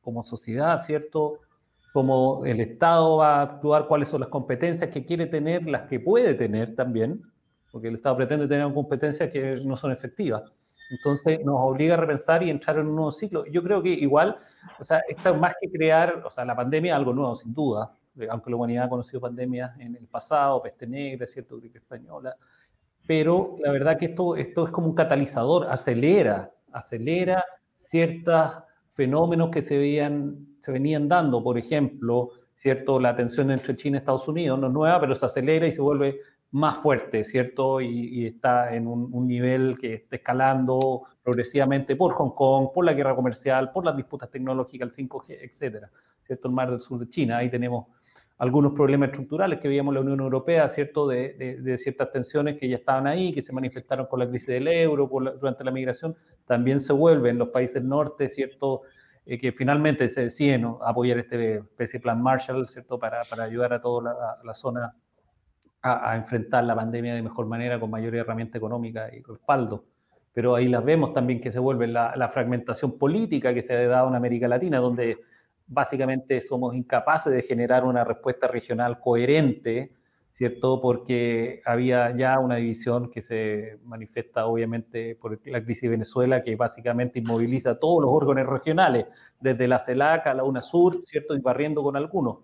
como 0.00 0.24
sociedad, 0.24 0.80
¿cierto? 0.80 1.40
Cómo 1.92 2.46
el 2.46 2.60
Estado 2.60 3.18
va 3.18 3.36
a 3.36 3.42
actuar, 3.42 3.86
cuáles 3.86 4.08
son 4.08 4.20
las 4.20 4.30
competencias 4.30 4.90
que 4.90 5.04
quiere 5.04 5.26
tener, 5.26 5.66
las 5.66 5.82
que 5.88 6.00
puede 6.00 6.34
tener 6.34 6.74
también, 6.74 7.22
porque 7.74 7.88
el 7.88 7.96
Estado 7.96 8.18
pretende 8.18 8.46
tener 8.46 8.72
competencias 8.72 9.32
que 9.32 9.56
no 9.56 9.76
son 9.76 9.90
efectivas. 9.90 10.44
Entonces 10.90 11.44
nos 11.44 11.56
obliga 11.58 11.94
a 11.94 11.96
repensar 11.96 12.40
y 12.44 12.48
entrar 12.48 12.78
en 12.78 12.86
un 12.86 12.94
nuevo 12.94 13.10
ciclo. 13.10 13.44
Yo 13.46 13.64
creo 13.64 13.82
que 13.82 13.88
igual, 13.88 14.36
o 14.78 14.84
sea, 14.84 15.02
esto 15.08 15.34
más 15.34 15.54
que 15.60 15.68
crear, 15.68 16.22
o 16.24 16.30
sea, 16.30 16.44
la 16.44 16.54
pandemia 16.54 16.92
es 16.92 16.96
algo 16.98 17.12
nuevo, 17.12 17.34
sin 17.34 17.52
duda, 17.52 17.92
eh, 18.20 18.28
aunque 18.30 18.48
la 18.50 18.56
humanidad 18.58 18.84
ha 18.84 18.88
conocido 18.88 19.20
pandemias 19.20 19.76
en 19.80 19.96
el 19.96 20.06
pasado, 20.06 20.62
peste 20.62 20.86
negra, 20.86 21.26
cierto, 21.26 21.56
gripe 21.56 21.78
española, 21.78 22.36
pero 23.08 23.56
la 23.58 23.72
verdad 23.72 23.98
que 23.98 24.06
esto, 24.06 24.36
esto 24.36 24.66
es 24.66 24.70
como 24.70 24.86
un 24.86 24.94
catalizador, 24.94 25.66
acelera, 25.68 26.52
acelera 26.70 27.44
ciertos 27.80 28.52
fenómenos 28.92 29.50
que 29.50 29.62
se, 29.62 29.76
veían, 29.76 30.46
se 30.60 30.70
venían 30.70 31.08
dando, 31.08 31.42
por 31.42 31.58
ejemplo, 31.58 32.30
cierto, 32.54 33.00
la 33.00 33.16
tensión 33.16 33.50
entre 33.50 33.76
China 33.76 33.96
y 33.96 33.98
Estados 33.98 34.28
Unidos 34.28 34.60
no 34.60 34.68
es 34.68 34.72
nueva, 34.72 35.00
pero 35.00 35.16
se 35.16 35.26
acelera 35.26 35.66
y 35.66 35.72
se 35.72 35.82
vuelve 35.82 36.20
más 36.54 36.78
fuerte, 36.78 37.24
¿cierto? 37.24 37.80
Y, 37.80 38.26
está 38.26 38.74
en 38.74 38.86
un, 38.86 39.08
un, 39.12 39.26
nivel 39.26 39.76
que 39.76 39.94
está 39.94 40.16
escalando 40.16 41.02
progresivamente 41.20 41.96
por 41.96 42.12
Hong 42.12 42.30
Kong, 42.30 42.68
por 42.72 42.84
la 42.84 42.92
guerra 42.92 43.16
comercial, 43.16 43.72
por 43.72 43.84
las 43.84 43.96
disputas 43.96 44.30
tecnológicas, 44.30 44.96
el 44.96 45.08
5G, 45.08 45.38
etcétera, 45.42 45.90
¿cierto? 46.24 46.46
El 46.46 46.54
mar 46.54 46.70
del 46.70 46.80
sur 46.80 47.00
de 47.00 47.08
China, 47.08 47.38
ahí 47.38 47.50
tenemos 47.50 47.86
algunos 48.38 48.72
problemas 48.72 49.08
estructurales 49.08 49.58
que 49.58 49.66
veíamos 49.66 49.90
en 49.92 49.94
la 49.96 50.00
Unión 50.02 50.20
Europea, 50.20 50.68
¿cierto? 50.68 51.08
De, 51.08 51.58
de, 51.60 51.78
ciertas 51.78 52.12
tensiones 52.12 52.56
que 52.56 52.68
ya 52.68 52.76
estaban 52.76 53.08
ahí, 53.08 53.32
que 53.32 53.42
se 53.42 53.52
manifestaron 53.52 54.06
con 54.06 54.20
la 54.20 54.28
crisis 54.28 54.48
del 54.48 54.68
euro, 54.68 55.08
durante 55.40 55.64
la 55.64 55.72
migración, 55.72 56.14
también 56.46 56.80
se 56.80 56.92
vuelven 56.92 57.36
los 57.36 57.48
países 57.48 57.82
norte, 57.82 58.28
¿cierto? 58.28 58.82
Eh, 59.26 59.40
que 59.40 59.50
finalmente 59.50 60.08
se 60.08 60.22
deciden 60.22 60.72
apoyar 60.82 61.18
este 61.18 61.56
especie 61.56 61.98
plan 61.98 62.22
Marshall, 62.22 62.68
¿cierto? 62.68 62.96
Para, 62.96 63.22
para 63.24 63.42
ayudar 63.42 63.72
a 63.72 63.80
toda 63.80 64.14
la, 64.14 64.38
la, 64.44 64.54
zona 64.54 64.94
a, 65.84 66.16
enfrentar 66.16 66.64
la 66.64 66.74
pandemia 66.74 67.14
de 67.14 67.22
mejor 67.22 67.46
manera, 67.46 67.78
con 67.78 67.90
mayor 67.90 68.14
herramienta 68.14 68.56
económica 68.56 69.10
y 69.14 69.22
respaldo. 69.22 69.84
Pero 70.32 70.54
ahí 70.54 70.66
las 70.66 70.84
vemos 70.84 71.12
también 71.12 71.40
que 71.40 71.52
se 71.52 71.58
vuelve 71.58 71.86
la, 71.86 72.14
la 72.16 72.28
fragmentación 72.30 72.98
política 72.98 73.52
que 73.52 73.62
se 73.62 73.74
ha 73.74 73.86
dado 73.86 74.08
en 74.08 74.14
América 74.14 74.48
Latina, 74.48 74.78
donde 74.78 75.18
básicamente 75.66 76.40
somos 76.40 76.74
incapaces 76.74 77.32
de 77.32 77.42
generar 77.42 77.84
una 77.84 78.02
respuesta 78.02 78.48
regional 78.48 78.98
coherente, 78.98 79.92
¿cierto? 80.32 80.80
Porque 80.80 81.60
había 81.66 82.16
ya 82.16 82.38
una 82.38 82.56
división 82.56 83.10
que 83.10 83.20
se 83.20 83.78
manifiesta 83.84 84.46
obviamente 84.46 85.16
por 85.16 85.38
la 85.46 85.62
crisis 85.62 85.82
de 85.82 85.88
Venezuela, 85.90 86.42
que 86.42 86.56
básicamente 86.56 87.18
inmoviliza 87.18 87.78
todos 87.78 88.02
los 88.02 88.10
órganos 88.10 88.46
regionales, 88.46 89.06
desde 89.38 89.68
la 89.68 89.78
CELAC 89.78 90.26
a 90.26 90.34
la 90.34 90.44
UNASUR, 90.44 91.02
¿cierto? 91.04 91.36
Y 91.36 91.40
barriendo 91.40 91.82
con 91.82 91.94
algunos. 91.96 92.38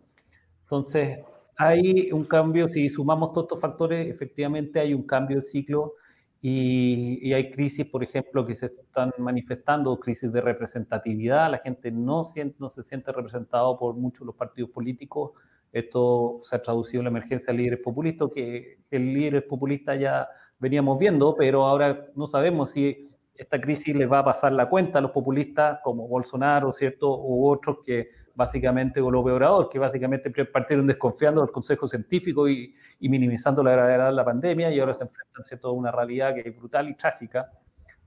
Entonces, 0.62 1.20
hay 1.62 2.10
un 2.10 2.24
cambio, 2.24 2.68
si 2.68 2.88
sumamos 2.88 3.34
todos 3.34 3.44
estos 3.44 3.60
factores, 3.60 4.08
efectivamente 4.08 4.80
hay 4.80 4.94
un 4.94 5.02
cambio 5.02 5.36
de 5.36 5.42
ciclo 5.42 5.92
y, 6.40 7.34
hay 7.34 7.50
crisis, 7.50 7.84
por 7.84 8.02
ejemplo, 8.02 8.46
que 8.46 8.54
se 8.54 8.66
están 8.66 9.12
manifestando, 9.18 10.00
crisis 10.00 10.32
de 10.32 10.40
representatividad, 10.40 11.50
la 11.50 11.58
gente 11.58 11.90
no, 11.90 12.24
siente, 12.24 12.56
no 12.60 12.70
se 12.70 12.82
siente 12.82 13.12
representado 13.12 13.78
por 13.78 13.94
muchos 13.94 14.20
de 14.20 14.26
los 14.26 14.36
partidos 14.36 14.70
políticos. 14.70 15.32
Esto 15.70 16.40
se 16.44 16.56
ha 16.56 16.62
traducido 16.62 17.00
en 17.00 17.04
la 17.04 17.10
emergencia 17.10 17.52
de 17.52 17.58
líderes 17.58 17.80
populistas, 17.80 18.30
que 18.34 18.78
el 18.90 19.12
líder 19.12 19.46
populista 19.46 19.94
ya 19.96 20.28
veníamos 20.58 20.98
viendo, 20.98 21.36
pero 21.36 21.66
ahora 21.66 22.06
no 22.14 22.26
sabemos 22.26 22.70
si 22.70 23.10
esta 23.34 23.60
crisis 23.60 23.94
les 23.94 24.10
va 24.10 24.20
a 24.20 24.24
pasar 24.24 24.52
la 24.52 24.66
cuenta 24.70 24.98
a 24.98 25.02
los 25.02 25.10
populistas 25.10 25.80
como 25.84 26.08
Bolsonaro, 26.08 26.72
¿cierto? 26.72 27.18
U 27.18 27.50
otros 27.50 27.80
que 27.84 28.08
básicamente, 28.40 29.02
o 29.02 29.10
López 29.10 29.34
Obrador, 29.34 29.68
que 29.68 29.78
básicamente 29.78 30.30
partieron 30.46 30.86
desconfiando 30.86 31.42
del 31.42 31.50
consejo 31.50 31.86
científico 31.86 32.48
y, 32.48 32.74
minimizando 33.00 33.62
la 33.62 33.72
gravedad 33.72 34.06
de 34.06 34.12
la 34.12 34.24
pandemia 34.24 34.70
y 34.70 34.80
ahora 34.80 34.94
se 34.94 35.04
enfrentan 35.04 35.44
¿cierto? 35.44 35.68
a 35.68 35.72
una 35.72 35.92
realidad 35.92 36.34
que 36.34 36.48
es 36.48 36.56
brutal 36.56 36.88
y 36.88 36.94
trágica, 36.94 37.50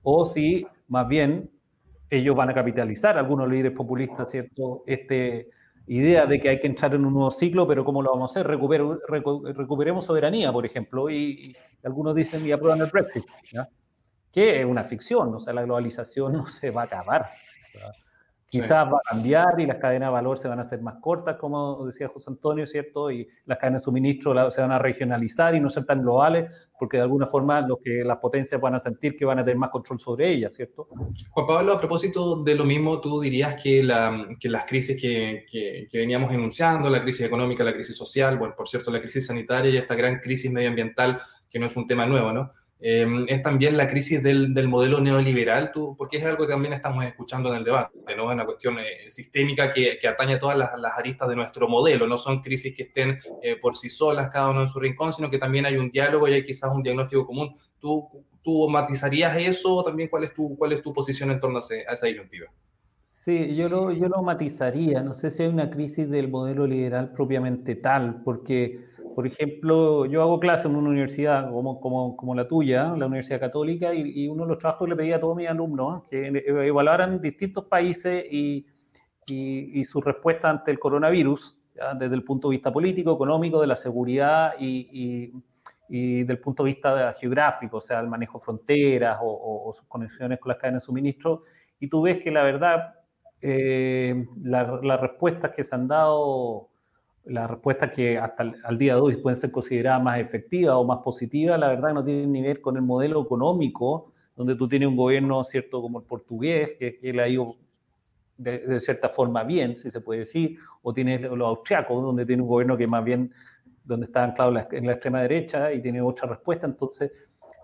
o 0.01 0.25
si 0.25 0.65
más 0.87 1.07
bien 1.07 1.51
ellos 2.09 2.35
van 2.35 2.49
a 2.49 2.53
capitalizar, 2.53 3.15
algunos 3.15 3.47
líderes 3.47 3.73
populistas, 3.73 4.29
¿cierto? 4.31 4.83
Este 4.87 5.49
idea 5.85 6.25
de 6.25 6.39
que 6.39 6.49
hay 6.49 6.59
que 6.59 6.67
entrar 6.67 6.95
en 6.95 7.05
un 7.05 7.13
nuevo 7.13 7.29
ciclo, 7.29 7.67
pero 7.67 7.85
¿cómo 7.85 8.01
lo 8.01 8.11
vamos 8.11 8.31
a 8.31 8.39
hacer? 8.39 8.47
recuperemos 8.47 10.05
soberanía, 10.05 10.51
por 10.51 10.65
ejemplo, 10.65 11.09
y, 11.11 11.55
algunos 11.83 12.15
dicen 12.15 12.43
y 12.45 12.51
aprueban 12.51 12.81
el 12.81 12.87
Brexit, 12.87 13.25
que 14.31 14.61
es 14.61 14.65
una 14.65 14.85
ficción, 14.85 15.35
o 15.35 15.39
sea, 15.39 15.53
la 15.53 15.63
globalización 15.63 16.33
no 16.33 16.47
se 16.47 16.71
va 16.71 16.83
a 16.83 16.85
acabar. 16.85 17.29
Quizás 18.53 18.85
va 18.85 18.97
a 18.97 19.09
cambiar 19.09 19.59
y 19.59 19.65
las 19.65 19.77
cadenas 19.77 20.09
de 20.09 20.13
valor 20.13 20.37
se 20.37 20.47
van 20.47 20.59
a 20.59 20.61
hacer 20.61 20.79
más 20.79 20.97
cortas, 21.01 21.37
como 21.37 21.83
decía 21.87 22.07
José 22.07 22.29
Antonio, 22.29 22.67
¿cierto? 22.67 23.09
Y 23.09 23.27
las 23.45 23.57
cadenas 23.57 23.81
de 23.81 23.85
suministro 23.85 24.51
se 24.51 24.61
van 24.61 24.71
a 24.71 24.77
regionalizar 24.77 25.55
y 25.55 25.59
no 25.59 25.71
ser 25.71 25.85
tan 25.85 26.03
globales, 26.03 26.51
porque 26.77 26.97
de 26.97 27.03
alguna 27.03 27.25
forma 27.25 27.65
que 27.83 28.03
las 28.03 28.17
potencias 28.17 28.61
van 28.61 28.75
a 28.75 28.79
sentir 28.79 29.17
que 29.17 29.25
van 29.25 29.39
a 29.39 29.43
tener 29.43 29.57
más 29.57 29.71
control 29.71 29.99
sobre 29.99 30.31
ellas, 30.31 30.53
¿cierto? 30.53 30.87
Juan 31.31 31.47
Pablo, 31.47 31.73
a 31.73 31.79
propósito 31.79 32.43
de 32.43 32.53
lo 32.53 32.63
mismo, 32.63 33.01
tú 33.01 33.19
dirías 33.19 33.59
que, 33.59 33.81
la, 33.81 34.27
que 34.39 34.49
las 34.49 34.65
crisis 34.65 35.01
que, 35.01 35.47
que, 35.51 35.97
veníamos 35.97 36.31
enunciando, 36.31 36.91
la 36.91 37.01
crisis 37.01 37.25
económica, 37.25 37.63
la 37.63 37.73
crisis 37.73 37.97
social, 37.97 38.37
bueno, 38.37 38.53
por 38.55 38.67
cierto, 38.67 38.91
la 38.91 38.99
crisis 38.99 39.25
sanitaria 39.25 39.71
y 39.71 39.77
esta 39.77 39.95
gran 39.95 40.19
crisis 40.19 40.51
medioambiental, 40.51 41.19
que 41.49 41.57
no 41.57 41.65
es 41.65 41.75
un 41.75 41.87
tema 41.87 42.05
nuevo, 42.05 42.31
¿no? 42.31 42.51
Em, 42.85 43.25
es 43.29 43.41
también 43.41 43.77
la 43.77 43.87
crisis 43.87 44.21
del, 44.21 44.53
del, 44.53 44.67
modelo 44.67 44.99
neoliberal, 44.99 45.71
tú, 45.71 45.95
porque 45.97 46.17
es 46.17 46.25
algo 46.25 46.45
que 46.45 46.51
también 46.51 46.73
estamos 46.73 47.05
escuchando 47.05 47.47
en 47.47 47.55
el 47.55 47.63
debate, 47.63 47.97
¿no? 48.17 48.29
Es 48.29 48.35
una 48.35 48.43
cuestión 48.43 48.77
eh, 48.77 49.09
sistémica 49.09 49.71
que, 49.71 49.97
que, 50.01 50.05
atañe 50.05 50.33
a 50.33 50.39
todas 50.39 50.57
las, 50.57 50.77
las, 50.77 50.97
aristas 50.97 51.29
de 51.29 51.37
nuestro 51.37 51.69
modelo, 51.69 52.05
no 52.07 52.17
son 52.17 52.41
crisis 52.41 52.75
que 52.75 52.83
estén 52.83 53.19
eh, 53.41 53.55
por 53.55 53.77
sí 53.77 53.87
solas, 53.87 54.29
cada 54.29 54.49
uno 54.49 54.59
en 54.59 54.67
su 54.67 54.81
rincón, 54.81 55.13
sino 55.13 55.29
que 55.29 55.37
también 55.37 55.65
hay 55.65 55.77
un 55.77 55.89
diálogo 55.89 56.27
y 56.27 56.33
hay 56.33 56.45
quizás 56.45 56.71
un 56.75 56.83
diagnóstico 56.83 57.25
común. 57.25 57.55
¿Tú, 57.79 58.05
tú 58.41 58.67
matizarías 58.67 59.37
eso 59.37 59.77
o 59.77 59.83
también 59.85 60.09
cuál 60.09 60.25
es 60.25 60.33
tu, 60.33 60.57
cuál 60.57 60.73
es 60.73 60.81
tu 60.81 60.91
posición 60.91 61.31
en 61.31 61.39
torno 61.39 61.59
a, 61.59 61.61
a 61.61 61.93
esa 61.93 62.07
disyuntiva? 62.07 62.47
Sí, 63.23 63.55
yo 63.55 63.69
lo, 63.69 63.93
yo 63.93 64.09
lo 64.09 64.21
matizaría, 64.21 65.01
no 65.01 65.13
sé 65.13 65.31
si 65.31 65.43
hay 65.43 65.47
una 65.47 65.69
crisis 65.69 66.09
del 66.09 66.27
modelo 66.27 66.67
liberal 66.67 67.13
propiamente 67.13 67.75
tal, 67.75 68.21
porque 68.25 68.81
por 69.13 69.27
ejemplo, 69.27 70.05
yo 70.05 70.21
hago 70.21 70.39
clase 70.39 70.67
en 70.67 70.75
una 70.75 70.89
universidad 70.89 71.49
como, 71.49 71.79
como, 71.79 72.15
como 72.17 72.35
la 72.35 72.47
tuya, 72.47 72.95
la 72.97 73.05
Universidad 73.05 73.39
Católica, 73.39 73.93
y, 73.93 74.27
uno 74.27 74.43
de 74.43 74.49
los 74.49 74.59
trabajos 74.59 74.89
le 74.89 74.95
pedía 74.95 75.17
a 75.17 75.19
todos 75.19 75.35
mis 75.35 75.47
alumnos 75.47 76.03
que 76.09 76.27
evaluaran 76.45 77.21
distintos 77.21 77.65
países 77.65 78.25
y, 78.31 78.65
y, 79.27 79.83
su 79.85 80.01
respuesta 80.01 80.49
ante 80.49 80.71
el 80.71 80.79
coronavirus, 80.79 81.57
desde 81.99 82.15
el 82.15 82.23
punto 82.23 82.49
de 82.49 82.57
vista 82.57 82.71
político, 82.71 83.13
económico, 83.13 83.61
de 83.61 83.67
la 83.67 83.75
seguridad 83.75 84.53
y, 84.59 85.31
y, 85.89 86.23
del 86.23 86.39
punto 86.39 86.63
de 86.63 86.71
vista 86.71 87.13
geográfico, 87.19 87.77
o 87.77 87.81
sea, 87.81 87.99
el 87.99 88.07
manejo 88.07 88.39
de 88.39 88.43
fronteras 88.45 89.19
o, 89.21 89.73
sus 89.77 89.87
conexiones 89.87 90.39
con 90.39 90.49
las 90.49 90.57
cadenas 90.57 90.81
de 90.81 90.85
suministro. 90.85 91.43
Y 91.79 91.87
tú 91.87 92.01
ves 92.01 92.21
que 92.21 92.31
la 92.31 92.43
verdad, 92.43 92.95
eh, 93.41 94.25
las 94.41 95.01
respuestas 95.01 95.51
que 95.51 95.63
se 95.63 95.75
han 95.75 95.87
dado 95.87 96.69
las 97.25 97.49
respuestas 97.49 97.91
que 97.91 98.17
hasta 98.17 98.43
el, 98.43 98.77
día 98.77 98.95
de 98.95 99.01
hoy 99.01 99.15
pueden 99.17 99.37
ser 99.37 99.51
consideradas 99.51 100.03
más 100.03 100.19
efectivas 100.19 100.75
o 100.75 100.83
más 100.83 100.99
positivas, 100.99 101.59
la 101.59 101.69
verdad 101.69 101.93
no 101.93 102.03
tienen 102.03 102.31
ni 102.31 102.41
ver 102.41 102.61
con 102.61 102.75
el 102.75 102.81
modelo 102.81 103.21
económico, 103.21 104.11
donde 104.35 104.55
tú 104.55 104.67
tienes 104.67 104.89
un 104.89 104.95
gobierno, 104.95 105.43
¿cierto?, 105.43 105.81
como 105.81 105.99
el 105.99 106.05
portugués, 106.05 106.71
que, 106.79 106.97
que 106.97 107.13
le 107.13 107.21
ha 107.21 107.27
ido 107.27 107.55
de, 108.37 108.79
cierta 108.79 109.09
forma 109.09 109.43
bien, 109.43 109.75
si 109.75 109.91
se 109.91 110.01
puede 110.01 110.21
decir, 110.21 110.57
o 110.81 110.93
tienes 110.93 111.21
los 111.21 111.47
austriacos, 111.47 112.03
donde 112.03 112.25
tiene 112.25 112.41
un 112.41 112.49
gobierno 112.49 112.77
que 112.77 112.87
más 112.87 113.03
bien, 113.03 113.31
donde 113.83 114.05
está 114.05 114.23
anclado 114.23 114.53
en 114.71 114.85
la 114.85 114.93
extrema 114.93 115.21
derecha 115.21 115.71
y 115.73 115.81
tiene 115.81 116.01
otra 116.01 116.29
respuesta, 116.29 116.65
entonces, 116.65 117.11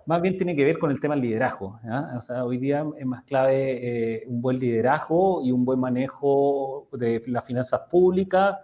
más 0.06 0.22
bien 0.22 0.38
tiene 0.38 0.56
que 0.56 0.66
ver 0.66 0.80
con 0.80 0.92
el 0.92 1.00
tema 1.00 1.16
del 1.16 1.24
liderazgo. 1.24 1.80
O 2.18 2.22
sea, 2.22 2.44
hoy 2.44 2.58
día 2.58 2.84
es 2.98 3.06
más 3.06 3.24
clave 3.26 4.16
eh, 4.16 4.24
un 4.28 4.42
buen 4.42 4.58
liderazgo 4.58 5.42
y 5.44 5.52
un 5.52 5.66
buen 5.66 5.80
manejo 5.80 6.88
de 6.94 7.22
las 7.28 7.46
finanzas 7.46 7.82
públicas, 7.92 8.58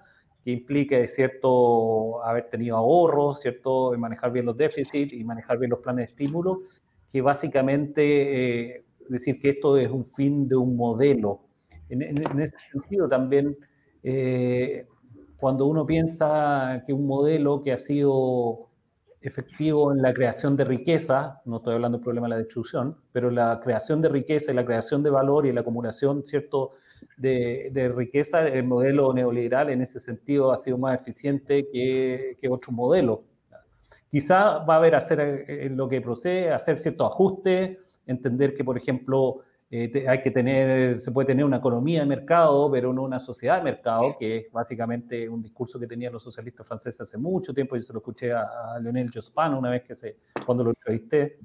que 0.46 0.52
implique, 0.52 1.08
¿cierto?, 1.08 2.24
haber 2.24 2.52
tenido 2.52 2.78
ahorros, 2.78 3.42
¿cierto?, 3.42 3.94
manejar 3.98 4.32
bien 4.32 4.46
los 4.46 4.56
déficits 4.56 5.12
y 5.12 5.24
manejar 5.24 5.58
bien 5.58 5.72
los 5.72 5.80
planes 5.80 6.16
de 6.16 6.24
estímulo, 6.24 6.62
que 7.12 7.20
básicamente 7.20 8.76
eh, 8.76 8.86
decir 9.10 9.42
que 9.42 9.50
esto 9.50 9.76
es 9.76 9.90
un 9.90 10.06
fin 10.14 10.48
de 10.48 10.56
un 10.56 10.78
modelo. 10.78 11.42
En, 11.90 12.40
ese 12.40 12.56
sentido 12.72 13.10
también, 13.10 13.58
eh, 14.04 14.86
cuando 15.38 15.66
uno 15.66 15.84
piensa 15.84 16.84
que 16.86 16.94
un 16.94 17.08
modelo 17.08 17.64
que 17.64 17.74
ha 17.74 17.80
sido 17.80 18.70
efectivo 19.22 19.92
en 19.94 20.04
la 20.04 20.14
creación 20.14 20.56
de 20.56 20.66
riqueza, 20.66 21.42
no 21.46 21.58
estoy 21.58 21.74
hablando 21.74 21.98
del 21.98 22.04
problema 22.04 22.28
de 22.28 22.36
la 22.36 22.38
destrucción, 22.38 22.98
pero 23.12 23.32
la 23.32 23.60
creación 23.64 24.00
de 24.00 24.10
riqueza 24.10 24.52
y 24.52 24.56
la 24.56 24.66
creación 24.66 25.02
de 25.02 25.10
valor 25.10 25.48
y 25.48 25.52
la 25.52 25.62
acumulación, 25.62 26.24
¿cierto?, 26.24 26.74
de, 27.18 27.92
riqueza, 27.96 28.48
el 28.48 28.64
modelo 28.64 29.14
neoliberal 29.14 29.70
en 29.70 29.82
ese 29.82 30.00
sentido 30.00 30.52
ha 30.52 30.58
sido 30.58 30.78
más 30.78 31.00
eficiente 31.00 31.68
que, 31.72 32.38
que 32.40 32.50
otros 32.50 32.74
modelos. 32.74 33.20
Quizá 34.12 34.60
va 34.60 34.76
a 34.76 34.78
haber 34.78 34.96
hacer 34.96 35.46
eh, 35.48 35.70
lo 35.70 35.90
que 35.90 36.02
procede, 36.02 36.52
hacer 36.52 36.80
ciertos 36.80 37.12
ajustes, 37.12 37.78
entender 38.06 38.56
que, 38.56 38.64
por 38.64 38.78
ejemplo, 38.78 39.42
eh, 39.72 40.06
hay 40.08 40.22
que 40.22 40.32
tener, 40.32 41.02
se 41.02 41.12
puede 41.12 41.28
tener 41.28 41.44
una 41.44 41.58
economía 41.58 42.02
de 42.02 42.06
mercado, 42.06 42.72
pero 42.72 42.94
no 42.94 43.04
una 43.04 43.20
sociedad 43.20 43.58
de 43.58 43.64
mercado, 43.64 44.16
que 44.18 44.38
es 44.38 44.52
básicamente 44.52 45.28
un 45.28 45.42
discurso 45.42 45.80
que 45.80 45.88
tenían 45.88 46.14
los 46.14 46.24
socialistas 46.24 46.68
franceses 46.68 47.02
hace 47.02 47.18
mucho 47.18 47.54
tiempo. 47.54 47.76
Yo 47.76 47.82
se 47.82 47.94
lo 47.94 48.00
escuché 48.00 48.32
a, 48.32 48.44
a 48.76 48.80
Lionel 48.80 49.12
Jospin 49.14 49.54
una 49.54 49.72
vez 49.72 49.84
que 49.84 49.96
se, 49.96 50.18
cuando 50.46 50.64
lo 50.64 50.70
entrevisté 50.70 51.40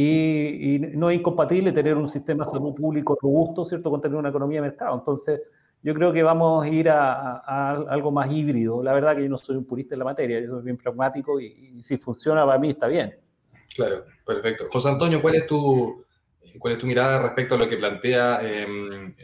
y, 0.00 0.78
no 0.94 1.10
es 1.10 1.18
incompatible 1.18 1.72
tener 1.72 1.96
un 1.96 2.08
sistema 2.08 2.44
de 2.44 2.52
salud 2.52 2.72
público 2.74 3.18
robusto, 3.20 3.64
¿cierto?, 3.64 3.90
con 3.90 4.00
tener 4.00 4.16
una 4.16 4.28
economía 4.28 4.60
de 4.60 4.68
mercado. 4.68 4.96
Entonces, 4.96 5.40
yo 5.82 5.92
creo 5.92 6.12
que 6.12 6.22
vamos 6.22 6.64
a 6.64 6.68
ir 6.68 6.88
a, 6.88 7.72
algo 7.88 8.12
más 8.12 8.30
híbrido. 8.30 8.80
La 8.82 8.92
verdad 8.92 9.16
que 9.16 9.22
yo 9.22 9.28
no 9.28 9.38
soy 9.38 9.56
un 9.56 9.64
purista 9.64 9.96
en 9.96 10.00
la 10.00 10.04
materia, 10.04 10.40
yo 10.40 10.50
soy 10.50 10.62
bien 10.62 10.76
pragmático 10.76 11.40
y, 11.40 11.82
si 11.82 11.98
funciona 11.98 12.46
para 12.46 12.58
mí 12.58 12.70
está 12.70 12.86
bien. 12.86 13.16
Claro, 13.74 14.04
perfecto. 14.24 14.68
José 14.70 14.88
Antonio, 14.88 15.20
¿cuál 15.20 15.34
es 15.34 15.46
tu, 15.46 16.04
cuál 16.60 16.74
es 16.74 16.78
tu 16.78 16.86
mirada 16.86 17.20
respecto 17.20 17.56
a 17.56 17.58
lo 17.58 17.68
que 17.68 17.76
plantea 17.76 18.40
em, 18.42 19.14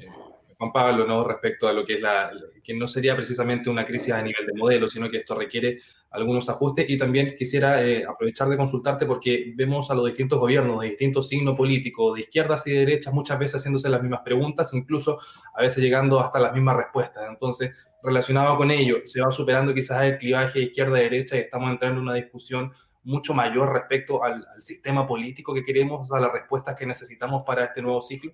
Pablo, 0.73 1.06
¿no? 1.06 1.25
respecto 1.25 1.68
a 1.68 1.73
lo 1.73 1.85
que 1.85 1.94
es 1.94 2.00
la, 2.00 2.30
que 2.62 2.75
no 2.75 2.87
sería 2.87 3.14
precisamente 3.14 3.68
una 3.71 3.85
crisis 3.85 4.12
a 4.12 4.23
nivel 4.23 4.47
de 4.47 4.54
modelo, 4.54 4.88
sino 4.88 5.11
que 5.11 5.18
esto 5.18 5.35
requiere 5.35 5.80
algunos 6.11 6.49
ajustes. 6.49 6.88
Y 6.88 6.97
también 6.97 7.35
quisiera 7.37 7.85
eh, 7.85 8.04
aprovechar 8.04 8.49
de 8.49 8.56
consultarte 8.56 9.06
porque 9.06 9.52
vemos 9.56 9.90
a 9.90 9.94
los 9.94 10.06
distintos 10.06 10.38
gobiernos 10.38 10.80
de 10.80 10.88
distintos 10.88 11.28
signos 11.28 11.56
políticos, 11.56 12.14
de 12.14 12.21
izquierdas 12.21 12.66
y 12.66 12.73
de 12.73 12.78
derechas, 12.80 13.12
muchas 13.12 13.38
veces 13.38 13.61
haciéndose 13.61 13.88
las 13.88 14.00
mismas 14.00 14.21
preguntas, 14.23 14.73
incluso 14.75 15.18
a 15.54 15.62
veces 15.62 15.83
llegando 15.83 16.21
hasta 16.21 16.38
las 16.38 16.54
mismas 16.54 16.76
respuestas. 16.76 17.25
Entonces, 17.28 17.73
relacionado 18.02 18.56
con 18.56 18.71
ello, 18.71 18.99
se 19.04 19.21
va 19.21 19.30
superando 19.30 19.75
quizás 19.75 20.02
el 20.02 20.18
clivaje 20.18 20.59
de 20.59 20.64
izquierda-derecha 20.66 21.37
y 21.37 21.40
estamos 21.40 21.71
entrando 21.71 22.00
en 22.00 22.09
una 22.09 22.14
discusión 22.14 22.73
mucho 23.02 23.35
mayor 23.35 23.73
respecto 23.73 24.25
al, 24.25 24.47
al 24.54 24.62
sistema 24.62 25.06
político 25.06 25.52
que 25.52 25.62
queremos, 25.62 26.11
a 26.11 26.21
las 26.21 26.33
respuestas 26.33 26.75
que 26.75 26.87
necesitamos 26.87 27.42
para 27.44 27.66
este 27.66 27.83
nuevo 27.83 28.00
ciclo. 28.00 28.33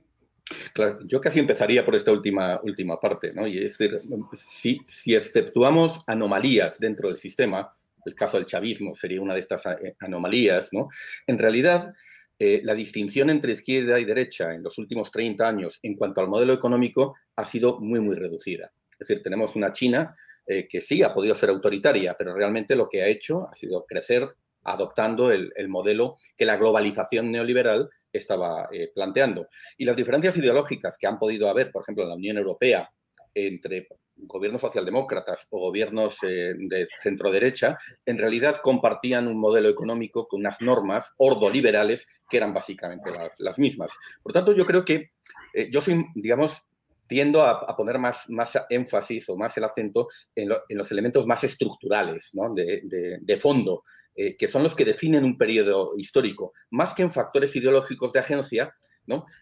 Yo 1.07 1.21
casi 1.21 1.39
empezaría 1.39 1.85
por 1.85 1.95
esta 1.95 2.13
última, 2.13 2.61
última 2.63 2.99
parte, 2.99 3.33
¿no? 3.33 3.47
Y 3.47 3.59
es 3.59 3.79
decir, 3.79 3.99
si, 4.35 4.81
si 4.87 5.15
exceptuamos 5.15 6.03
anomalías 6.07 6.79
dentro 6.79 7.09
del 7.09 7.19
sistema, 7.19 7.73
el 8.05 8.15
caso 8.15 8.37
del 8.37 8.47
chavismo 8.47 8.95
sería 8.95 9.21
una 9.21 9.35
de 9.35 9.41
estas 9.41 9.67
eh, 9.67 9.97
anomalías, 10.01 10.73
¿no? 10.73 10.89
En 11.27 11.39
realidad, 11.39 11.93
eh, 12.39 12.63
la 12.65 12.75
distinción 12.75 13.31
entre 13.31 13.53
izquierda 13.53 14.01
y 14.01 14.05
derecha 14.05 14.55
en 14.55 14.63
los 14.63 14.79
últimos 14.79 15.11
30 15.11 15.47
años 15.47 15.79
en 15.83 15.95
cuanto 15.95 16.21
al 16.21 16.29
modelo 16.29 16.55
económico 16.55 17.15
ha 17.37 17.45
sido 17.45 17.79
muy, 17.81 18.01
muy 18.01 18.17
reducida. 18.17 18.73
Es 18.93 19.09
decir, 19.09 19.23
tenemos 19.23 19.57
una 19.57 19.73
China 19.73 20.17
eh, 20.47 20.67
que 20.69 20.81
sí 20.81 21.03
ha 21.03 21.13
podido 21.13 21.35
ser 21.35 21.51
autoritaria, 21.51 22.17
pero 22.19 22.35
realmente 22.35 22.75
lo 22.75 22.89
que 22.89 23.03
ha 23.03 23.09
hecho 23.09 23.47
ha 23.49 23.55
sido 23.55 23.85
crecer 23.87 24.27
adoptando 24.65 25.31
el, 25.31 25.53
modelo 25.69 26.17
que 26.37 26.45
la 26.45 26.57
globalización 26.57 27.31
neoliberal 27.31 27.89
estaba 28.13 28.69
planteando. 28.95 29.49
Y 29.79 29.85
las 29.85 29.97
diferencias 29.97 30.37
ideológicas 30.37 30.99
que 30.99 31.07
han 31.07 31.19
podido 31.19 31.49
haber, 31.49 31.71
por 31.71 31.83
ejemplo, 31.83 32.03
en 32.05 32.11
la 32.11 32.17
Unión 32.17 32.39
Europea, 32.39 32.91
entre 33.35 33.87
gobiernos 34.23 34.61
socialdemócratas 34.61 35.47
o 35.51 35.61
gobiernos 35.61 36.19
eh, 36.23 36.55
de 36.57 36.89
centro-derecha, 37.01 37.79
en 38.05 38.19
realidad 38.19 38.61
compartían 38.63 39.29
un 39.29 39.39
modelo 39.39 39.69
económico 39.69 40.27
con 40.29 40.41
unas 40.41 40.61
normas 40.61 41.13
ordoliberales 41.17 42.07
que 42.29 42.37
eran 42.37 42.53
básicamente 42.55 43.11
las, 43.39 43.59
mismas. 43.59 43.93
Por 44.23 44.33
tanto, 44.33 44.53
yo 44.53 44.67
creo 44.67 44.85
que 44.85 45.11
eh, 45.55 45.71
yo 45.71 45.81
soy, 45.81 46.05
digamos, 46.15 46.63
tiendo 47.07 47.43
a, 47.45 47.77
poner 47.77 47.99
más, 47.99 48.29
más 48.29 48.57
énfasis 48.69 49.29
o 49.31 49.37
más 49.37 49.57
el 49.57 49.65
acento 49.65 50.07
en, 50.35 50.49
los 50.49 50.93
elementos 50.93 51.27
más 51.27 51.43
estructurales, 51.43 52.31
¿no? 52.35 52.55
de, 52.55 53.37
fondo, 53.37 53.83
eh, 54.15 54.37
que 54.37 54.49
son 54.49 54.63
los 54.63 54.75
que 54.75 54.85
definen 54.85 55.25
un 55.25 55.39
periodo 55.39 55.93
histórico, 55.97 56.53
más 56.71 56.95
que 56.95 57.03
en 57.03 57.11
factores 57.11 57.55
ideológicos 57.57 58.13
de 58.13 58.21
agencia, 58.21 58.75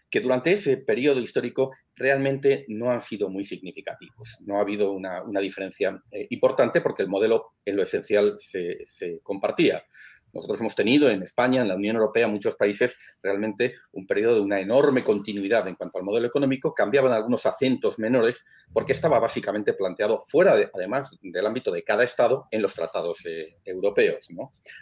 que 0.09 0.21
durante 0.21 0.51
ese 0.53 0.77
periodo 0.77 1.19
histórico 1.19 1.71
realmente 1.95 2.65
no 2.69 2.91
han 2.91 3.01
sido 3.01 3.29
muy 3.29 3.43
significativos. 3.43 4.37
No 4.41 4.57
ha 4.57 4.61
habido 4.61 4.91
una, 4.91 5.23
diferencia 5.41 6.01
eh, 6.11 6.27
importante 6.29 6.81
porque 6.81 7.03
el 7.03 7.09
modelo 7.09 7.53
en 7.65 7.75
lo 7.75 7.83
esencial 7.83 8.35
se, 8.37 9.19
compartía. 9.21 9.83
Nosotros 10.33 10.59
hemos 10.59 10.75
tenido 10.75 11.09
en 11.09 11.23
España, 11.23 11.61
en 11.61 11.67
la 11.67 11.75
Unión 11.75 11.95
Europea, 11.95 12.27
muchos 12.27 12.55
países, 12.55 12.97
realmente 13.21 13.75
un 13.93 14.05
periodo 14.05 14.35
de 14.35 14.41
una 14.41 14.59
enorme 14.59 15.03
continuidad 15.03 15.67
en 15.67 15.75
cuanto 15.75 15.97
al 15.97 16.03
modelo 16.03 16.27
económico. 16.27 16.73
Cambiaban 16.73 17.13
algunos 17.13 17.45
acentos 17.45 17.99
menores 17.99 18.45
porque 18.71 18.93
estaba 18.93 19.19
básicamente 19.19 19.73
planteado 19.73 20.19
fuera, 20.19 20.55
además, 20.73 21.17
del 21.21 21.45
ámbito 21.45 21.71
de 21.71 21.83
cada 21.83 22.03
Estado 22.03 22.47
en 22.51 22.61
los 22.61 22.73
tratados 22.73 23.25
eh, 23.25 23.57
europeos. 23.65 24.27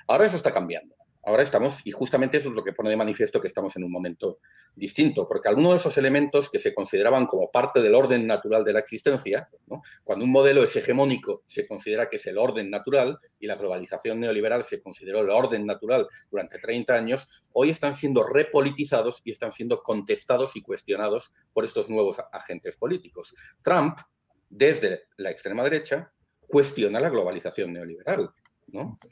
Ahora 0.07 0.25
eso 0.25 0.35
está 0.35 0.53
cambiando 0.53 0.96
ahora 1.27 1.43
estamos, 1.43 1.81
y 1.83 1.91
justamente 1.91 2.37
eso 2.37 2.47
es 2.47 2.55
lo 2.55 2.63
que 2.63 2.71
pone 2.71 2.89
de 2.89 2.95
manifiesto 2.95 3.41
que 3.41 3.49
estamos 3.49 3.75
en 3.75 3.83
un 3.83 3.91
momento 3.91 4.39
distinto, 4.73 5.27
porque 5.27 5.49
algunos 5.49 5.73
de 5.73 5.79
esos 5.79 5.97
elementos 5.97 6.49
que 6.49 6.57
se 6.57 6.73
consideraban 6.73 7.25
como 7.25 7.51
parte 7.51 7.81
del 7.81 7.95
orden 7.95 8.25
natural 8.25 8.63
de 8.63 8.71
la 8.71 8.79
existencia, 8.79 9.49
cuando 10.05 10.23
un 10.23 10.31
modelo 10.31 10.63
es 10.63 10.73
hegemónico, 10.77 11.43
se 11.45 11.67
considera 11.67 12.09
que 12.09 12.15
es 12.15 12.25
el 12.27 12.37
orden 12.37 12.69
natural, 12.69 13.19
y 13.39 13.47
la 13.47 13.57
globalización 13.57 14.21
neoliberal 14.21 14.63
se 14.63 14.81
consideró 14.81 15.19
el 15.19 15.29
orden 15.29 15.65
natural 15.65 16.07
durante 16.31 16.59
30 16.59 16.95
años, 16.95 17.27
hoy 17.51 17.71
están 17.71 17.93
siendo 17.93 18.23
repolitizados 18.23 19.21
y 19.25 19.31
están 19.31 19.51
siendo 19.51 19.83
contestados 19.83 20.55
y 20.55 20.61
cuestionados 20.61 21.33
por 21.51 21.65
estos 21.65 21.89
nuevos 21.89 22.15
agentes 22.31 22.77
políticos. 22.77 23.35
Trump, 23.61 23.97
desde 24.49 25.07
la 25.17 25.29
extrema 25.29 25.65
derecha, 25.65 26.13
cuestiona 26.47 27.01
la 27.01 27.09
globalización 27.09 27.73
neoliberal. 27.73 28.31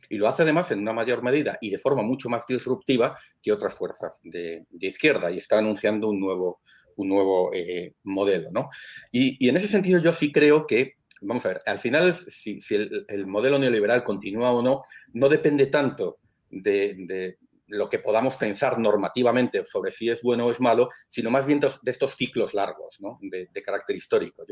Y 0.10 0.18
lo 0.18 0.28
hace 0.28 0.44
además 0.44 0.70
en 0.72 0.80
una 0.80 0.94
mayor 0.94 1.24
medida 1.24 1.58
y 1.62 1.70
de 1.70 1.80
forma 1.80 2.02
mucho 2.02 2.30
más 2.30 2.46
disruptiva 2.46 3.18
que 3.42 3.52
otras 3.52 3.76
fuerzas 3.76 4.20
de, 4.24 4.66
izquierda 4.80 5.32
y 5.32 5.38
está 5.38 5.58
anunciando 5.58 6.10
un 6.10 6.20
nuevo, 6.20 6.62
un 6.98 7.10
nuevo 7.10 7.52
eh, 7.54 7.94
modelo. 8.04 8.50
¿no? 8.52 8.70
Y, 9.12 9.48
en 9.48 9.58
ese 9.58 9.68
sentido 9.68 10.00
yo 10.00 10.14
sí 10.14 10.32
creo 10.32 10.68
que, 10.68 10.96
vamos 11.22 11.46
a 11.46 11.50
ver, 11.50 11.62
al 11.66 11.80
final 11.80 12.14
si, 12.14 12.60
el, 12.70 13.28
modelo 13.28 13.58
neoliberal 13.58 14.04
continúa 14.04 14.52
o 14.52 14.62
no, 14.62 14.84
no 15.14 15.30
depende 15.30 15.68
tanto 15.68 16.20
de, 16.50 17.38
lo 17.68 17.90
que 17.90 18.00
podamos 18.00 18.36
pensar 18.36 18.78
normativamente 18.78 19.66
sobre 19.66 19.90
si 19.90 20.10
es 20.10 20.22
bueno 20.22 20.46
o 20.46 20.52
es 20.52 20.60
malo, 20.60 20.90
sino 21.08 21.32
más 21.32 21.48
bien 21.48 21.60
de, 21.60 21.72
estos 21.86 22.16
ciclos 22.16 22.54
largos 22.54 22.98
¿no? 23.00 23.18
de, 23.22 23.50
carácter 23.64 23.96
histórico 23.96 24.46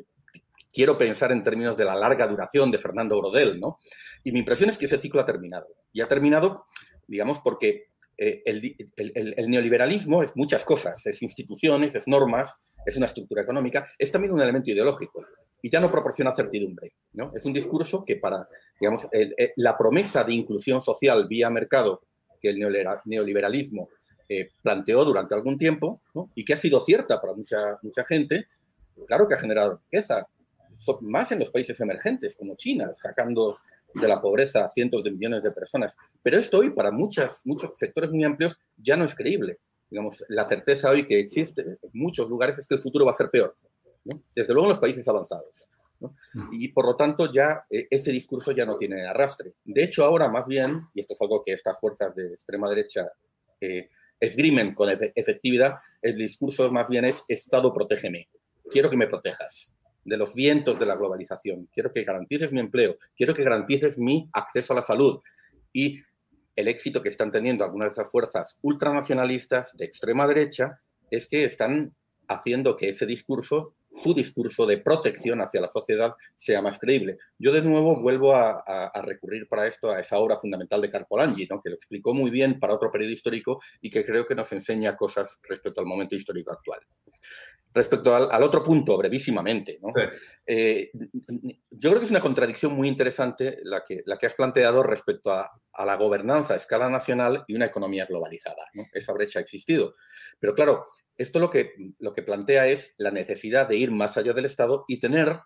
quiero 0.73 0.97
pensar 0.97 1.31
en 1.31 1.43
términos 1.43 1.77
de 1.77 1.85
la 1.85 1.95
larga 1.95 2.27
duración 2.27 2.71
de 2.71 2.79
Fernando 2.79 3.17
Brodel, 3.17 3.59
¿no? 3.59 3.77
Y 4.23 4.31
mi 4.31 4.39
impresión 4.39 4.69
es 4.69 4.77
que 4.77 4.85
ese 4.85 4.97
ciclo 4.97 5.21
ha 5.21 5.25
terminado. 5.25 5.67
Y 5.91 6.01
ha 6.01 6.07
terminado, 6.07 6.65
digamos, 7.07 7.39
porque 7.39 7.87
eh, 8.17 8.41
el, 8.45 9.49
neoliberalismo 9.49 10.23
es 10.23 10.35
muchas 10.35 10.65
cosas, 10.65 11.05
es 11.05 11.21
instituciones, 11.21 11.95
es 11.95 12.07
normas, 12.07 12.57
es 12.85 12.97
una 12.97 13.05
estructura 13.05 13.43
económica, 13.43 13.87
es 13.97 14.11
también 14.11 14.33
un 14.33 14.41
elemento 14.41 14.71
ideológico 14.71 15.25
y 15.61 15.69
ya 15.69 15.79
no 15.79 15.89
proporciona 15.89 16.33
certidumbre. 16.33 16.93
¿no? 17.13 17.31
Es 17.33 17.45
un 17.45 17.53
discurso 17.53 18.03
que 18.05 18.17
para, 18.17 18.47
digamos, 18.79 19.07
la 19.55 19.77
promesa 19.77 20.23
de 20.23 20.33
inclusión 20.33 20.81
social 20.81 21.27
vía 21.27 21.49
mercado 21.49 22.01
que 22.41 22.49
el 22.49 22.59
neoliberalismo 22.59 23.89
eh, 24.27 24.49
planteó 24.61 25.05
durante 25.05 25.35
algún 25.35 25.57
tiempo 25.57 26.01
y 26.35 26.43
que 26.43 26.53
ha 26.53 26.57
sido 26.57 26.81
cierta 26.81 27.21
para 27.21 27.33
mucha, 27.33 27.77
mucha 27.81 28.03
gente, 28.03 28.47
claro 29.07 29.27
que 29.27 29.35
ha 29.35 29.39
generado 29.39 29.81
riqueza, 29.83 30.27
más 31.01 31.31
en 31.31 31.39
los 31.39 31.51
países 31.51 31.79
emergentes 31.79 32.35
como 32.35 32.55
China, 32.55 32.93
sacando 32.93 33.57
de 33.93 34.07
la 34.07 34.21
pobreza 34.21 34.65
a 34.65 34.69
cientos 34.69 35.03
de 35.03 35.11
millones 35.11 35.43
de 35.43 35.51
personas. 35.51 35.95
Pero 36.21 36.37
esto 36.37 36.59
hoy 36.59 36.71
para 36.71 36.91
muchas, 36.91 37.45
muchos 37.45 37.77
sectores 37.77 38.11
muy 38.11 38.23
amplios 38.23 38.59
ya 38.77 38.97
no 38.97 39.05
es 39.05 39.15
creíble. 39.15 39.59
Digamos, 39.89 40.23
la 40.29 40.47
certeza 40.47 40.89
hoy 40.89 41.05
que 41.07 41.19
existe 41.19 41.61
en 41.61 41.77
muchos 41.93 42.27
lugares 42.27 42.57
es 42.57 42.67
que 42.67 42.75
el 42.75 42.81
futuro 42.81 43.05
va 43.05 43.11
a 43.11 43.15
ser 43.15 43.29
peor. 43.29 43.55
Desde 44.35 44.53
luego 44.53 44.65
en 44.67 44.69
los 44.69 44.79
países 44.79 45.07
avanzados. 45.07 45.69
Mm. 46.33 46.49
Y 46.51 46.67
por 46.69 46.85
lo 46.85 46.95
tanto 46.95 47.31
ya 47.31 47.65
eh, 47.69 47.87
ese 47.89 48.11
discurso 48.11 48.51
ya 48.51 48.65
no 48.65 48.77
tiene 48.77 49.05
arrastre. 49.05 49.53
De 49.63 49.83
hecho 49.83 50.03
ahora 50.03 50.29
más 50.29 50.47
bien, 50.47 50.81
y 50.93 51.01
esto 51.01 51.13
es 51.13 51.21
algo 51.21 51.43
que 51.45 51.53
estas 51.53 51.79
fuerzas 51.79 52.13
de 52.15 52.27
extrema 52.29 52.69
derecha 52.69 53.09
eh, 53.61 53.89
esgrimen 54.19 54.73
con 54.73 54.89
efectividad, 54.89 55.75
el 56.01 56.17
discurso 56.17 56.69
más 56.71 56.89
bien 56.89 57.05
es 57.05 57.23
Estado 57.27 57.71
protégeme, 57.73 58.27
quiero 58.69 58.89
que 58.89 58.97
me 58.97 59.07
protejas 59.07 59.73
de 60.05 60.17
los 60.17 60.33
vientos 60.33 60.79
de 60.79 60.85
la 60.85 60.95
globalización. 60.95 61.69
Quiero 61.71 61.91
que 61.93 62.03
garantices 62.03 62.51
mi 62.51 62.59
empleo, 62.59 62.97
quiero 63.15 63.33
que 63.33 63.43
garantices 63.43 63.97
mi 63.97 64.29
acceso 64.33 64.73
a 64.73 64.77
la 64.77 64.83
salud. 64.83 65.21
Y 65.71 66.01
el 66.55 66.67
éxito 66.67 67.01
que 67.01 67.09
están 67.09 67.31
teniendo 67.31 67.63
algunas 67.63 67.89
de 67.89 67.93
esas 67.93 68.11
fuerzas 68.11 68.57
ultranacionalistas 68.61 69.75
de 69.75 69.85
extrema 69.85 70.27
derecha 70.27 70.79
es 71.09 71.27
que 71.27 71.43
están 71.43 71.95
haciendo 72.27 72.77
que 72.77 72.89
ese 72.89 73.05
discurso, 73.05 73.75
su 73.91 74.13
discurso 74.13 74.65
de 74.65 74.77
protección 74.77 75.41
hacia 75.41 75.61
la 75.61 75.67
sociedad, 75.67 76.13
sea 76.35 76.61
más 76.61 76.79
creíble. 76.79 77.17
Yo 77.37 77.51
de 77.51 77.61
nuevo 77.61 78.01
vuelvo 78.01 78.33
a, 78.33 78.91
recurrir 79.03 79.47
para 79.47 79.67
esto 79.67 79.91
a 79.91 79.99
esa 79.99 80.17
obra 80.17 80.37
fundamental 80.37 80.81
de 80.81 80.89
Carpolangi, 80.89 81.47
¿no? 81.47 81.61
que 81.61 81.69
lo 81.69 81.75
explicó 81.75 82.13
muy 82.13 82.31
bien 82.31 82.59
para 82.59 82.73
otro 82.73 82.91
periodo 82.91 83.11
histórico 83.11 83.59
y 83.81 83.89
que 83.89 84.05
creo 84.05 84.25
que 84.25 84.35
nos 84.35 84.51
enseña 84.51 84.95
cosas 84.95 85.39
respecto 85.47 85.81
al 85.81 85.87
momento 85.87 86.15
histórico 86.15 86.51
actual. 86.51 86.79
Respecto 87.73 88.15
al, 88.15 88.43
otro 88.43 88.63
punto, 88.63 88.97
brevísimamente, 88.97 89.79
eh, 90.45 90.91
yo 91.71 91.89
creo 91.89 91.99
que 91.99 92.05
es 92.05 92.11
una 92.11 92.19
contradicción 92.19 92.73
muy 92.73 92.87
interesante 92.87 93.57
la 93.63 93.83
que, 93.83 94.03
la 94.05 94.17
que 94.17 94.27
has 94.27 94.35
planteado 94.35 94.83
respecto 94.83 95.31
a, 95.31 95.51
la 95.85 95.95
gobernanza 95.95 96.53
a 96.53 96.57
escala 96.57 96.89
nacional 96.89 97.43
y 97.47 97.55
una 97.55 97.65
economía 97.65 98.05
globalizada. 98.05 98.69
Esa 98.93 99.13
brecha 99.13 99.39
ha 99.39 99.41
existido. 99.41 99.95
Pero 100.39 100.53
claro, 100.53 100.85
esto 101.17 101.39
lo 101.39 101.49
que, 101.49 101.73
lo 101.99 102.13
que 102.13 102.21
plantea 102.21 102.67
es 102.67 102.93
la 102.97 103.09
necesidad 103.09 103.67
de 103.67 103.77
ir 103.77 103.89
más 103.89 104.17
allá 104.17 104.33
del 104.33 104.45
Estado 104.45 104.85
y 104.87 104.99
tener 104.99 105.39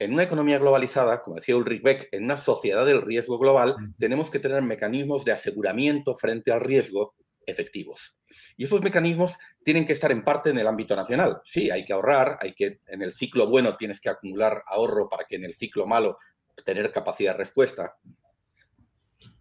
en 0.00 0.12
una 0.12 0.24
economía 0.24 0.58
globalizada, 0.58 1.22
como 1.22 1.36
decía 1.36 1.56
Ulrich 1.56 1.82
Beck, 1.82 2.08
en 2.10 2.24
una 2.24 2.36
sociedad 2.36 2.84
del 2.84 3.02
riesgo 3.02 3.38
global, 3.38 3.76
tenemos 3.98 4.30
que 4.30 4.40
tener 4.40 4.62
mecanismos 4.62 5.24
de 5.24 5.30
aseguramiento 5.30 6.16
frente 6.16 6.50
al 6.50 6.60
riesgo 6.60 7.14
efectivos. 7.46 8.16
Y 8.56 8.64
esos 8.64 8.82
mecanismos 8.82 9.36
tienen 9.64 9.86
que 9.86 9.92
estar 9.92 10.10
en 10.10 10.24
parte 10.24 10.50
en 10.50 10.58
el 10.58 10.66
ámbito 10.66 10.96
nacional. 10.96 11.40
Sí, 11.44 11.70
hay 11.70 11.84
que 11.84 11.92
ahorrar, 11.92 12.38
hay 12.40 12.54
que 12.54 12.80
en 12.86 13.02
el 13.02 13.12
ciclo 13.12 13.48
bueno 13.48 13.76
tienes 13.76 14.00
que 14.00 14.08
acumular 14.08 14.62
ahorro 14.66 15.08
para 15.08 15.24
que 15.24 15.36
en 15.36 15.44
el 15.44 15.54
ciclo 15.54 15.86
malo 15.86 16.18
tener 16.64 16.92
capacidad 16.92 17.32
de 17.32 17.38
respuesta. 17.38 17.96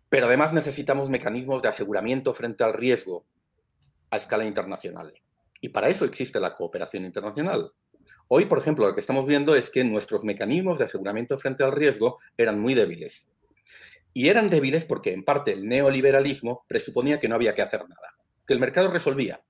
Pero 0.10 0.26
además 0.26 0.54
necesitamos 0.54 1.10
mecanismos 1.10 1.62
de 1.62 1.70
aseguramiento 1.70 2.34
frente 2.34 2.64
al 2.64 2.74
riesgo 2.74 3.26
a 4.10 4.18
escala 4.18 4.46
internacional. 4.46 5.14
Y 5.62 5.70
para 5.70 5.90
eso 5.90 6.06
existe 6.06 6.40
la 6.40 6.56
cooperación 6.56 7.06
internacional. 7.06 7.72
Hoy, 8.28 8.46
por 8.46 8.58
ejemplo, 8.58 8.88
lo 8.88 8.96
que 8.96 9.02
estamos 9.02 9.26
viendo 9.26 9.56
es 9.56 9.70
que 9.70 9.84
nuestros 9.84 10.24
mecanismos 10.24 10.80
de 10.80 10.86
aseguramiento 10.86 11.38
frente 11.38 11.64
al 11.64 11.72
riesgo 11.72 12.18
eran 12.38 12.60
muy 12.60 12.74
débiles. 12.74 13.30
Y 14.14 14.30
eran 14.30 14.50
débiles 14.50 14.86
porque, 14.86 15.14
en 15.14 15.24
parte, 15.24 15.54
el 15.54 15.68
neoliberalismo 15.68 16.66
presuponía 16.68 17.20
que 17.20 17.30
no 17.30 17.36
había 17.36 17.56
que 17.56 17.62
hacer 17.62 17.88
nada, 17.88 18.16
que 18.52 18.56
el 18.56 18.60
mercado 18.60 18.92
resolvía. 18.92 19.42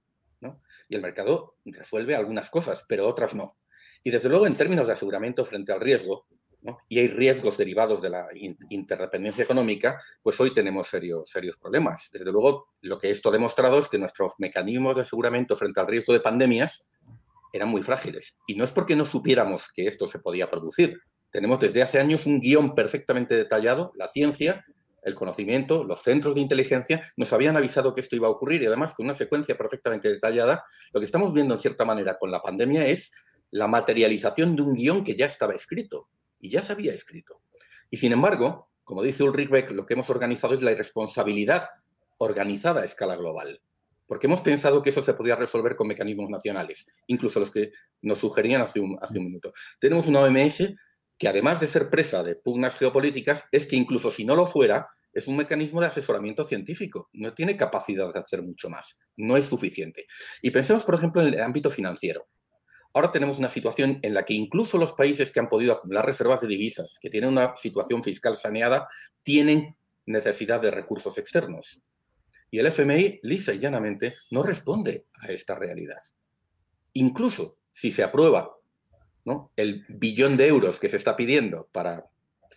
¿no? 0.41 0.61
Y 0.87 0.95
el 0.95 1.01
mercado 1.01 1.55
resuelve 1.65 2.13
algunas 2.13 2.51
cosas, 2.51 2.85
pero 2.87 3.07
otras 3.07 3.33
no. 3.33 3.57
Y 4.03 4.11
desde 4.11 4.29
luego, 4.29 4.45
en 4.45 4.55
términos 4.55 4.85
de 4.85 4.93
aseguramiento 4.93 5.43
frente 5.43 5.71
al 5.71 5.81
riesgo, 5.81 6.27
¿no? 6.61 6.77
y 6.87 6.99
hay 6.99 7.07
riesgos 7.07 7.57
derivados 7.57 7.99
de 7.99 8.11
la 8.11 8.27
interdependencia 8.69 9.43
económica, 9.43 9.99
pues 10.21 10.39
hoy 10.39 10.53
tenemos 10.53 10.87
serios, 10.87 11.31
serios 11.31 11.57
problemas. 11.57 12.09
Desde 12.13 12.31
luego, 12.31 12.75
lo 12.81 12.99
que 12.99 13.09
esto 13.09 13.29
ha 13.29 13.31
demostrado 13.31 13.79
es 13.79 13.87
que 13.87 13.97
nuestros 13.97 14.33
mecanismos 14.37 14.95
de 14.95 15.01
aseguramiento 15.01 15.57
frente 15.57 15.79
al 15.79 15.87
riesgo 15.87 16.13
de 16.13 16.19
pandemias 16.19 16.87
eran 17.53 17.69
muy 17.69 17.81
frágiles. 17.81 18.37
Y 18.45 18.53
no 18.53 18.63
es 18.63 18.71
porque 18.71 18.95
no 18.95 19.07
supiéramos 19.07 19.71
que 19.73 19.87
esto 19.87 20.07
se 20.07 20.19
podía 20.19 20.47
producir, 20.47 21.01
tenemos 21.31 21.59
desde 21.59 21.81
hace 21.81 21.99
años 21.99 22.27
un 22.27 22.39
guion 22.39 22.75
perfectamente 22.75 23.35
detallado, 23.35 23.93
la 23.95 24.07
ciencia, 24.07 24.63
el 25.01 25.15
conocimiento, 25.15 25.83
los 25.83 26.01
centros 26.01 26.35
de 26.35 26.41
inteligencia 26.41 27.01
nos 27.17 27.33
habían 27.33 27.57
avisado 27.57 27.93
que 27.93 28.01
esto 28.01 28.15
iba 28.15 28.27
a 28.27 28.31
ocurrir 28.31 28.61
y 28.61 28.67
además 28.67 28.93
con 28.93 29.05
una 29.05 29.13
secuencia 29.13 29.57
perfectamente 29.57 30.09
detallada. 30.09 30.63
Lo 30.93 30.99
que 30.99 31.05
estamos 31.05 31.33
viendo 31.33 31.55
en 31.55 31.59
cierta 31.59 31.85
manera 31.85 32.17
con 32.17 32.31
la 32.31 32.41
pandemia 32.41 32.85
es 32.87 33.11
la 33.49 33.67
materialización 33.67 34.55
de 34.55 34.61
un 34.61 34.73
guion 34.73 35.03
que 35.03 35.15
ya 35.15 35.25
estaba 35.25 35.53
escrito 35.53 36.09
y 36.39 36.49
ya 36.49 36.61
se 36.61 36.73
había 36.73 36.93
escrito. 36.93 37.41
Y 37.89 37.97
sin 37.97 38.11
embargo, 38.11 38.69
como 38.83 39.03
dice 39.03 39.23
Ulrich 39.23 39.49
Beck, 39.49 39.71
lo 39.71 39.85
que 39.85 39.93
hemos 39.93 40.09
organizado 40.09 40.53
es 40.53 40.61
la 40.61 40.71
irresponsabilidad 40.71 41.63
organizada 42.17 42.81
a 42.81 42.85
escala 42.85 43.15
global. 43.15 43.61
Porque 44.05 44.27
hemos 44.27 44.41
pensado 44.41 44.81
que 44.81 44.89
eso 44.89 45.01
se 45.01 45.13
podía 45.13 45.35
resolver 45.35 45.75
con 45.75 45.87
mecanismos 45.87 46.29
nacionales, 46.29 46.87
incluso 47.07 47.39
los 47.39 47.49
que 47.49 47.71
nos 48.01 48.19
sugerían 48.19 48.61
hace 48.61 48.79
un, 48.79 48.97
hace 49.01 49.17
un 49.17 49.25
minuto. 49.25 49.53
Tenemos 49.79 50.07
una 50.07 50.19
OMS 50.21 50.73
que 51.21 51.27
además 51.27 51.59
de 51.59 51.67
ser 51.67 51.91
presa 51.91 52.23
de 52.23 52.33
pugnas 52.33 52.75
geopolíticas, 52.77 53.43
es 53.51 53.67
que 53.67 53.75
incluso 53.75 54.09
si 54.09 54.25
no 54.25 54.35
lo 54.35 54.47
fuera, 54.47 54.87
es 55.13 55.27
un 55.27 55.37
mecanismo 55.37 55.79
de 55.79 55.85
asesoramiento 55.85 56.45
científico. 56.45 57.11
No 57.13 57.35
tiene 57.35 57.55
capacidad 57.55 58.11
de 58.11 58.19
hacer 58.19 58.41
mucho 58.41 58.71
más. 58.71 58.97
No 59.17 59.37
es 59.37 59.45
suficiente. 59.45 60.07
Y 60.41 60.49
pensemos, 60.49 60.83
por 60.83 60.95
ejemplo, 60.95 61.21
en 61.21 61.35
el 61.35 61.41
ámbito 61.41 61.69
financiero. 61.69 62.25
Ahora 62.91 63.11
tenemos 63.11 63.37
una 63.37 63.49
situación 63.49 63.99
en 64.01 64.15
la 64.15 64.25
que 64.25 64.33
incluso 64.33 64.79
los 64.79 64.93
países 64.93 65.31
que 65.31 65.39
han 65.39 65.47
podido 65.47 65.73
acumular 65.73 66.07
reservas 66.07 66.41
de 66.41 66.47
divisas, 66.47 66.97
que 66.99 67.11
tienen 67.11 67.29
una 67.29 67.55
situación 67.55 68.01
fiscal 68.01 68.35
saneada, 68.35 68.87
tienen 69.21 69.77
necesidad 70.07 70.59
de 70.59 70.71
recursos 70.71 71.19
externos. 71.19 71.83
Y 72.49 72.57
el 72.57 72.65
FMI, 72.65 73.19
lisa 73.21 73.53
y 73.53 73.59
llanamente, 73.59 74.15
no 74.31 74.41
responde 74.41 75.05
a 75.21 75.31
esta 75.31 75.53
realidad. 75.53 75.99
Incluso 76.93 77.59
si 77.71 77.91
se 77.91 78.01
aprueba 78.01 78.55
el 79.55 79.85
billón 79.87 80.37
de 80.37 80.47
euros 80.47 80.79
que 80.79 80.89
se 80.89 80.97
está 80.97 81.15
pidiendo 81.15 81.67
para 81.71 82.05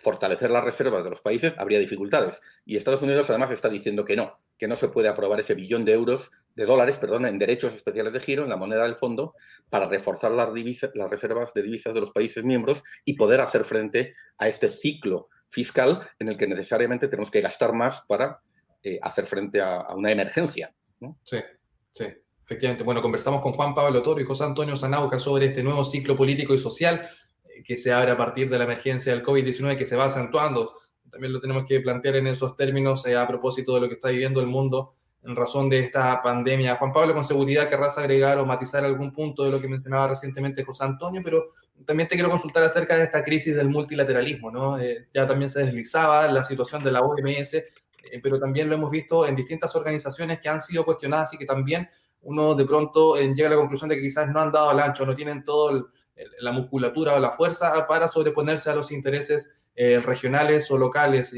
fortalecer 0.05 0.51
las 0.51 0.65
reservas 0.65 1.05
de 1.05 1.11
los 1.11 1.21
países, 1.21 1.55
habría 1.57 1.79
dificultades. 1.79 2.41
Y 2.65 2.77
Estados 2.77 3.03
Unidos 3.03 3.29
además 3.31 3.51
está 3.51 3.69
diciendo 3.69 4.05
que 4.05 4.17
no, 4.17 4.39
que 4.59 4.69
no 4.69 4.77
se 4.77 4.89
puede 4.89 5.09
aprobar 5.09 5.41
ese 5.41 5.55
billón 5.55 5.85
de 5.85 5.93
euros, 5.93 6.31
de 6.55 6.67
dólares, 6.67 6.99
perdón, 6.99 7.27
en 7.27 7.39
derechos 7.39 7.73
especiales 7.75 8.13
de 8.13 8.21
giro, 8.21 8.45
en 8.45 8.51
la 8.51 8.57
moneda 8.57 8.85
del 8.85 8.97
fondo, 8.97 9.35
para 9.71 9.89
reforzar 9.89 10.33
las, 10.33 10.51
las 10.95 11.11
reservas 11.11 11.55
de 11.55 11.63
divisas 11.63 11.95
de 11.95 12.01
los 12.01 12.11
países 12.11 12.45
miembros 12.45 12.83
y 13.05 13.15
poder 13.15 13.41
hacer 13.41 13.65
frente 13.65 14.15
a 14.39 14.49
este 14.49 14.69
ciclo 14.69 15.29
fiscal 15.49 16.01
en 16.19 16.29
el 16.29 16.37
que 16.37 16.47
necesariamente 16.47 17.09
tenemos 17.09 17.31
que 17.31 17.41
gastar 17.41 17.73
más 17.73 18.05
para 18.07 18.41
eh, 18.83 18.99
hacer 19.01 19.27
frente 19.27 19.61
a, 19.61 19.87
una 19.95 20.11
emergencia. 20.11 20.75
Sí, 21.23 21.39
sí. 21.93 22.07
Efectivamente, 22.45 22.85
bueno, 22.85 23.01
conversamos 23.01 23.41
con 23.41 23.53
Juan 23.53 23.75
Pablo 23.75 24.03
Toro 24.03 24.21
y 24.21 24.25
José 24.25 24.45
Antonio 24.45 24.77
Zanauca 24.77 25.19
sobre 25.19 25.47
este 25.47 25.63
nuevo 25.63 25.83
ciclo 25.83 26.15
político 26.15 26.53
y 26.53 26.59
social 26.59 27.09
eh, 27.45 27.63
que 27.65 27.75
se 27.77 27.91
abre 27.91 28.11
a 28.11 28.17
partir 28.17 28.51
de 28.51 28.59
la 28.59 28.65
emergencia 28.65 29.13
del 29.13 29.23
COVID-19 29.23 29.79
que 29.79 29.87
se 29.87 29.97
va 29.97 30.05
acentuando. 30.05 30.75
También 31.11 31.33
lo 31.33 31.41
tenemos 31.41 31.65
que 31.65 31.81
plantear 31.81 32.17
en 32.17 32.27
esos 32.27 32.55
términos 32.55 33.07
eh, 33.07 33.17
a 33.17 33.27
propósito 33.27 33.75
de 33.75 33.81
lo 33.81 33.89
que 33.89 33.95
está 33.95 34.11
viviendo 34.11 34.41
el 34.41 34.47
mundo 34.47 34.95
en 35.23 35.35
razón 35.35 35.71
de 35.71 35.79
esta 35.79 36.21
pandemia. 36.21 36.77
Juan 36.77 36.93
Pablo, 36.93 37.15
con 37.15 37.25
seguridad 37.25 37.67
querrás 37.67 37.97
agregar 37.97 38.39
o 38.39 38.45
matizar 38.45 38.85
algún 38.85 39.11
punto 39.11 39.45
de 39.45 39.51
lo 39.51 39.59
que 39.59 39.69
mencionaba 39.69 40.09
recientemente 40.09 40.65
José 40.65 40.85
Antonio, 40.85 41.23
pero 41.25 41.53
también 41.87 42.09
te 42.09 42.15
quiero 42.15 42.29
consultar 42.29 42.63
acerca 42.63 42.97
de 42.97 43.05
esta 43.05 43.25
crisis 43.25 43.57
del 43.57 43.71
multilateralismo. 43.71 44.51
¿no? 44.51 44.79
Eh, 44.79 45.09
ya 45.15 45.27
también 45.27 45.49
se 45.49 45.61
deslizaba 45.61 46.31
la 46.31 46.45
situación 46.45 46.85
de 46.85 46.91
la 46.91 47.01
OMS, 47.01 47.57
pero 48.23 48.39
también 48.39 48.69
lo 48.69 48.75
hemos 48.75 48.91
visto 48.91 49.27
en 49.27 49.35
distintas 49.35 49.75
organizaciones 49.75 50.41
que 50.41 50.49
han 50.51 50.61
sido 50.61 50.85
cuestionadas 50.85 51.33
y 51.33 51.39
que 51.39 51.47
también 51.47 51.89
uno 52.25 52.55
de 52.55 52.65
pronto 52.65 53.17
eh, 53.17 53.33
llega 53.35 53.49
a 53.49 53.53
la 53.53 53.57
conclusión 53.57 53.89
de 53.89 53.97
que 53.97 54.03
quizás 54.03 54.29
no 54.29 54.41
han 54.41 54.51
dado 54.51 54.71
al 54.71 54.81
ancho, 54.81 55.07
no 55.07 55.15
tienen 55.15 55.45
toda 55.45 55.85
la 56.41 56.53
musculatura 56.53 57.15
o 57.15 57.19
la 57.19 57.33
fuerza 57.33 57.87
para 57.87 58.09
sobreponerse 58.09 58.71
a 58.71 58.75
los 58.75 58.93
intereses 58.93 59.51
eh, 59.75 59.99
regionales 60.01 60.71
o 60.71 60.79
locales. 60.79 61.35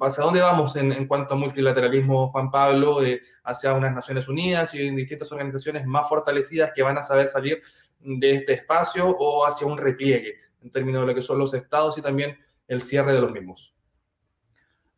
¿Hacia 0.00 0.24
dónde 0.24 0.40
vamos 0.40 0.76
en, 0.76 1.06
cuanto 1.06 1.34
a 1.34 1.36
multilateralismo, 1.36 2.30
Juan 2.30 2.50
Pablo? 2.50 3.04
Eh, 3.04 3.20
hacia 3.44 3.72
unas 3.74 3.94
Naciones 3.94 4.28
Unidas 4.28 4.74
y 4.74 4.90
distintas 4.90 5.30
organizaciones 5.32 5.86
más 5.86 6.08
fortalecidas 6.08 6.72
que 6.74 6.82
van 6.82 6.98
a 6.98 7.02
saber 7.02 7.28
salir 7.28 7.62
de 8.00 8.32
este 8.32 8.54
espacio 8.54 9.08
o 9.08 9.46
hacia 9.46 9.66
un 9.66 9.78
repliegue 9.78 10.36
en 10.62 10.70
términos 10.70 11.02
de 11.02 11.08
lo 11.08 11.14
que 11.14 11.22
son 11.22 11.38
los 11.38 11.52
estados 11.54 11.98
y 11.98 12.02
también 12.02 12.36
el 12.68 12.80
cierre 12.80 13.12
de 13.12 13.20
los 13.20 13.30
mismos. 13.30 13.75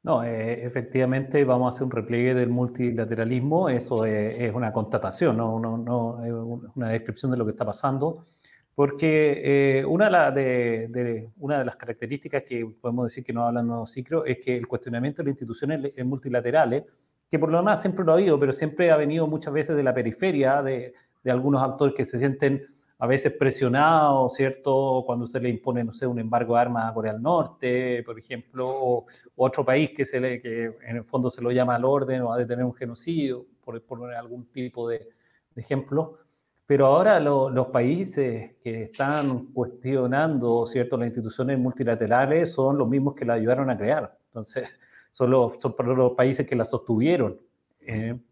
No, 0.02 0.22
eh, 0.22 0.64
efectivamente 0.64 1.44
vamos 1.44 1.72
a 1.72 1.74
hacer 1.74 1.84
un 1.84 1.90
repliegue 1.90 2.32
del 2.32 2.48
multilateralismo, 2.48 3.68
eso 3.68 4.04
es, 4.04 4.54
una 4.54 4.72
constatación, 4.72 5.36
no, 5.36 5.58
no, 5.58 5.76
no, 5.76 6.70
una 6.76 6.88
descripción 6.90 7.32
de 7.32 7.36
lo 7.36 7.44
que 7.44 7.50
está 7.50 7.64
pasando, 7.64 8.26
porque 8.74 9.80
eh, 9.80 9.84
una, 9.84 10.30
de, 10.30 11.30
una 11.38 11.58
de 11.58 11.64
las 11.64 11.76
características 11.76 12.44
que 12.44 12.64
podemos 12.80 13.06
decir 13.06 13.24
que 13.24 13.32
no 13.32 13.44
hablan 13.44 13.66
nuevos 13.66 13.90
ciclos 13.90 14.22
es 14.26 14.38
que 14.38 14.56
el 14.56 14.68
cuestionamiento 14.68 15.22
de 15.22 15.30
las 15.30 15.32
instituciones 15.32 15.92
multilaterales, 16.06 16.84
que 17.28 17.38
por 17.38 17.50
lo 17.50 17.58
demás 17.58 17.80
siempre 17.80 18.04
lo 18.04 18.12
ha 18.12 18.14
habido, 18.14 18.38
pero 18.38 18.52
siempre 18.52 18.92
ha 18.92 18.96
venido 18.96 19.26
muchas 19.26 19.52
veces 19.52 19.76
de 19.76 19.82
la 19.82 19.92
periferia, 19.92 20.62
de, 20.62 20.94
de 21.24 21.30
algunos 21.30 21.62
actores 21.62 21.94
que 21.94 22.04
se 22.04 22.18
sienten 22.18 22.62
a 23.00 23.06
veces 23.06 23.32
presionado, 23.32 24.28
¿cierto? 24.28 25.04
Cuando 25.06 25.26
se 25.26 25.38
le 25.38 25.48
impone, 25.48 25.84
no 25.84 25.94
sé, 25.94 26.06
un 26.06 26.18
embargo 26.18 26.54
de 26.54 26.60
armas 26.60 26.90
a 26.90 26.94
Corea 26.94 27.12
del 27.12 27.22
Norte, 27.22 28.02
por 28.02 28.18
ejemplo, 28.18 28.68
o, 28.68 29.06
otro 29.36 29.64
país 29.64 29.90
que, 29.96 30.04
se 30.04 30.18
le, 30.18 30.42
que 30.42 30.64
en 30.82 30.96
el 30.96 31.04
fondo 31.04 31.30
se 31.30 31.40
lo 31.40 31.52
llama 31.52 31.76
al 31.76 31.84
orden 31.84 32.22
o 32.22 32.32
a 32.32 32.38
detener 32.38 32.64
un 32.64 32.74
genocidio, 32.74 33.46
por 33.64 33.80
poner 33.82 34.16
algún 34.16 34.46
tipo 34.46 34.88
de, 34.88 35.08
ejemplo. 35.54 36.18
Pero 36.66 36.86
ahora 36.86 37.18
los 37.20 37.68
países 37.68 38.56
que 38.62 38.84
están 38.84 39.46
cuestionando, 39.52 40.66
¿cierto?, 40.66 40.96
las 40.96 41.06
instituciones 41.06 41.58
multilaterales 41.58 42.52
son 42.52 42.76
los 42.76 42.88
mismos 42.88 43.14
que 43.14 43.24
la 43.24 43.34
ayudaron 43.34 43.70
a 43.70 43.78
crear. 43.78 44.18
Entonces, 44.26 44.68
son 45.12 45.30
los, 45.30 45.54
son 45.60 45.74
los 45.96 46.12
países 46.12 46.46
que 46.46 46.56
la 46.56 46.64
sostuvieron. 46.64 47.38
En 47.80 48.00
el 48.00 48.22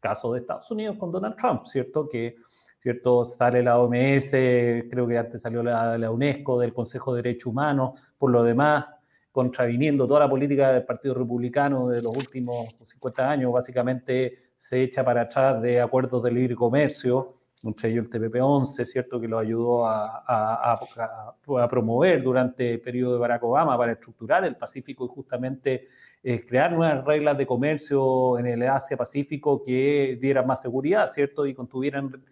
caso 0.00 0.32
de 0.32 0.40
Estados 0.40 0.70
Unidos 0.70 0.96
con 0.98 1.12
Donald 1.12 1.36
Trump, 1.36 1.66
¿cierto? 1.66 2.08
Que 2.08 2.36
¿cierto? 2.84 3.24
Sale 3.24 3.62
la 3.62 3.78
OMS, 3.78 4.30
creo 4.30 5.08
que 5.08 5.16
antes 5.16 5.40
salió 5.40 5.62
la, 5.62 6.10
UNESCO, 6.10 6.60
del 6.60 6.74
Consejo 6.74 7.14
de 7.14 7.22
Derechos 7.22 7.46
Humanos, 7.46 7.98
por 8.18 8.30
lo 8.30 8.42
demás, 8.42 8.84
contraviniendo 9.32 10.06
toda 10.06 10.20
la 10.20 10.28
política 10.28 10.70
del 10.70 10.84
Partido 10.84 11.14
Republicano 11.14 11.88
de 11.88 12.02
los 12.02 12.14
últimos 12.14 12.76
50 12.84 13.30
años, 13.30 13.50
básicamente 13.54 14.36
se 14.58 14.82
echa 14.82 15.02
para 15.02 15.22
atrás 15.22 15.62
de 15.62 15.80
acuerdos 15.80 16.22
de 16.24 16.32
libre 16.32 16.54
comercio, 16.54 17.36
entre 17.62 17.90
ellos 17.90 18.06
el 18.12 18.20
TPP-11, 18.20 18.84
¿cierto? 18.84 19.18
Que 19.18 19.28
lo 19.28 19.38
ayudó 19.38 19.86
a, 19.86 20.22
a, 20.26 20.74
a, 20.74 21.68
promover 21.70 22.22
durante 22.22 22.74
el 22.74 22.80
periodo 22.82 23.14
de 23.14 23.18
Barack 23.18 23.44
Obama 23.44 23.78
para 23.78 23.92
estructurar 23.92 24.44
el 24.44 24.56
Pacífico 24.56 25.06
y 25.06 25.08
justamente 25.08 25.88
eh, 26.22 26.44
crear 26.46 26.70
nuevas 26.70 27.02
reglas 27.02 27.38
de 27.38 27.46
comercio 27.46 28.38
en 28.38 28.46
el 28.46 28.68
Asia-Pacífico 28.68 29.62
que 29.64 30.18
dieran 30.20 30.46
más 30.46 30.60
seguridad, 30.60 31.10
¿cierto? 31.10 31.46
Y 31.46 31.54
contuvieran 31.54 32.22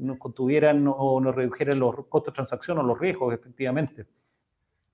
nos 0.00 0.16
contuvieran 0.16 0.84
o 0.86 1.20
nos 1.20 1.34
redujeran 1.34 1.78
los 1.78 2.06
costos 2.06 2.32
de 2.32 2.36
transacción 2.36 2.78
o 2.78 2.82
los 2.82 2.98
riesgos, 2.98 3.34
efectivamente. 3.34 4.06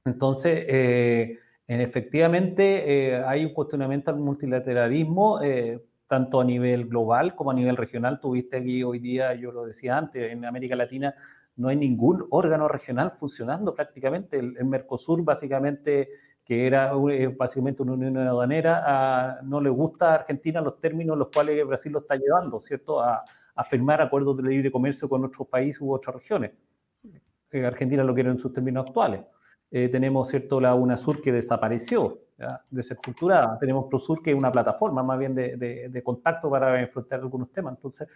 Entonces, 0.04 0.64
eh, 0.68 1.38
en 1.66 1.80
efectivamente, 1.80 3.08
eh, 3.14 3.24
hay 3.24 3.44
un 3.44 3.52
cuestionamiento 3.52 4.10
al 4.10 4.18
multilateralismo, 4.18 5.42
eh, 5.42 5.82
tanto 6.06 6.40
a 6.40 6.44
nivel 6.44 6.86
global 6.86 7.34
como 7.34 7.50
a 7.50 7.54
nivel 7.54 7.76
regional. 7.76 8.20
Tuviste 8.20 8.58
aquí 8.58 8.82
hoy 8.84 9.00
día, 9.00 9.34
yo 9.34 9.50
lo 9.50 9.66
decía 9.66 9.98
antes, 9.98 10.30
en 10.30 10.44
América 10.44 10.76
Latina 10.76 11.14
no 11.56 11.68
hay 11.68 11.76
ningún 11.76 12.26
órgano 12.30 12.68
regional 12.68 13.14
funcionando 13.18 13.74
prácticamente. 13.74 14.38
El, 14.38 14.64
Mercosur, 14.64 15.24
básicamente, 15.24 16.08
que 16.44 16.66
era 16.66 16.92
básicamente 17.36 17.82
una 17.82 17.94
unión 17.94 18.16
aduanera, 18.18 19.40
no 19.42 19.60
le 19.60 19.70
gusta 19.70 20.10
a 20.10 20.14
Argentina 20.16 20.60
los 20.60 20.78
términos 20.80 21.18
los 21.18 21.28
cuales 21.28 21.66
Brasil 21.66 21.90
lo 21.90 22.00
está 22.00 22.14
llevando, 22.14 22.60
¿cierto? 22.60 23.00
A, 23.00 23.24
a 23.56 23.64
firmar 23.64 24.00
acuerdos 24.00 24.36
de 24.36 24.44
libre 24.44 24.70
comercio 24.70 25.08
con 25.08 25.24
otros 25.24 25.48
países 25.48 25.80
u 25.80 25.92
otras 25.92 26.16
regiones. 26.16 26.52
Argentina 27.64 28.04
lo 28.04 28.14
quiere 28.14 28.30
en 28.30 28.38
sus 28.38 28.52
términos 28.52 28.86
actuales. 28.86 29.22
Eh, 29.70 29.88
tenemos, 29.88 30.28
¿cierto?, 30.28 30.60
la 30.60 30.74
UNASUR 30.74 31.22
que 31.22 31.32
desapareció, 31.32 32.20
desestructurada. 32.70 33.58
Tenemos 33.58 33.86
ProSur 33.88 34.22
que 34.22 34.30
es 34.30 34.36
una 34.36 34.52
plataforma 34.52 35.02
más 35.02 35.18
bien 35.18 35.34
de, 35.34 35.56
de, 35.56 36.02
contacto 36.02 36.50
para 36.50 36.80
enfrentar 36.80 37.20
algunos 37.20 37.50
temas. 37.50 37.74
Entonces, 37.76 38.06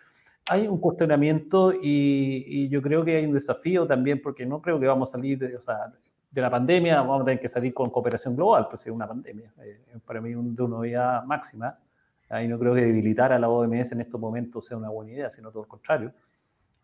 hay 0.48 0.66
un 0.68 0.78
cuestionamiento 0.78 1.72
y, 1.72 2.44
y, 2.46 2.68
yo 2.68 2.82
creo 2.82 3.04
que 3.04 3.16
hay 3.16 3.24
un 3.24 3.32
desafío 3.32 3.86
también 3.86 4.20
porque 4.20 4.44
no 4.44 4.60
creo 4.60 4.78
que 4.78 4.86
vamos 4.86 5.08
a 5.08 5.12
salir 5.12 5.38
de, 5.38 5.56
o 5.56 5.60
sea, 5.60 5.92
de 6.30 6.40
la 6.40 6.50
pandemia, 6.50 7.00
vamos 7.00 7.22
a 7.22 7.24
tener 7.24 7.40
que 7.40 7.48
salir 7.48 7.74
con 7.74 7.90
cooperación 7.90 8.36
global, 8.36 8.68
pues 8.70 8.86
es 8.86 8.92
una 8.92 9.08
pandemia. 9.08 9.52
Eh, 9.62 9.80
para 10.04 10.20
mí 10.20 10.34
un, 10.34 10.54
de 10.54 10.62
una 10.62 10.80
vida 10.80 11.24
máxima. 11.26 11.76
Ahí 12.30 12.48
no 12.48 12.58
creo 12.58 12.74
que 12.74 12.82
debilitar 12.82 13.32
a 13.32 13.38
la 13.38 13.48
OMS 13.48 13.92
en 13.92 14.00
estos 14.00 14.20
momentos 14.20 14.66
sea 14.66 14.76
una 14.76 14.88
buena 14.88 15.12
idea, 15.12 15.30
sino 15.30 15.50
todo 15.50 15.64
lo 15.64 15.68
contrario. 15.68 16.12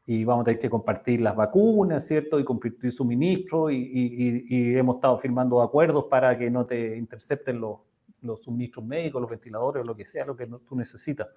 Y 0.04 0.24
vamos 0.24 0.42
a 0.42 0.44
tener 0.46 0.60
que 0.60 0.68
compartir 0.68 1.20
las 1.20 1.34
vacunas, 1.34 2.06
¿cierto? 2.06 2.38
Y 2.38 2.44
compartir 2.44 2.92
suministros 2.92 3.72
y, 3.72 4.44
y, 4.48 4.76
hemos 4.76 4.96
estado 4.96 5.18
firmando 5.18 5.62
acuerdos 5.62 6.04
para 6.10 6.36
que 6.36 6.50
no 6.50 6.66
te 6.66 6.96
intercepten 6.96 7.60
los, 7.60 7.78
los 8.22 8.42
suministros 8.42 8.84
médicos, 8.84 9.20
los 9.20 9.30
ventiladores 9.30 9.86
lo 9.86 9.96
que 9.96 10.04
sea, 10.04 10.26
lo 10.26 10.36
que 10.36 10.46
tú 10.46 10.76
necesitas. 10.76 11.28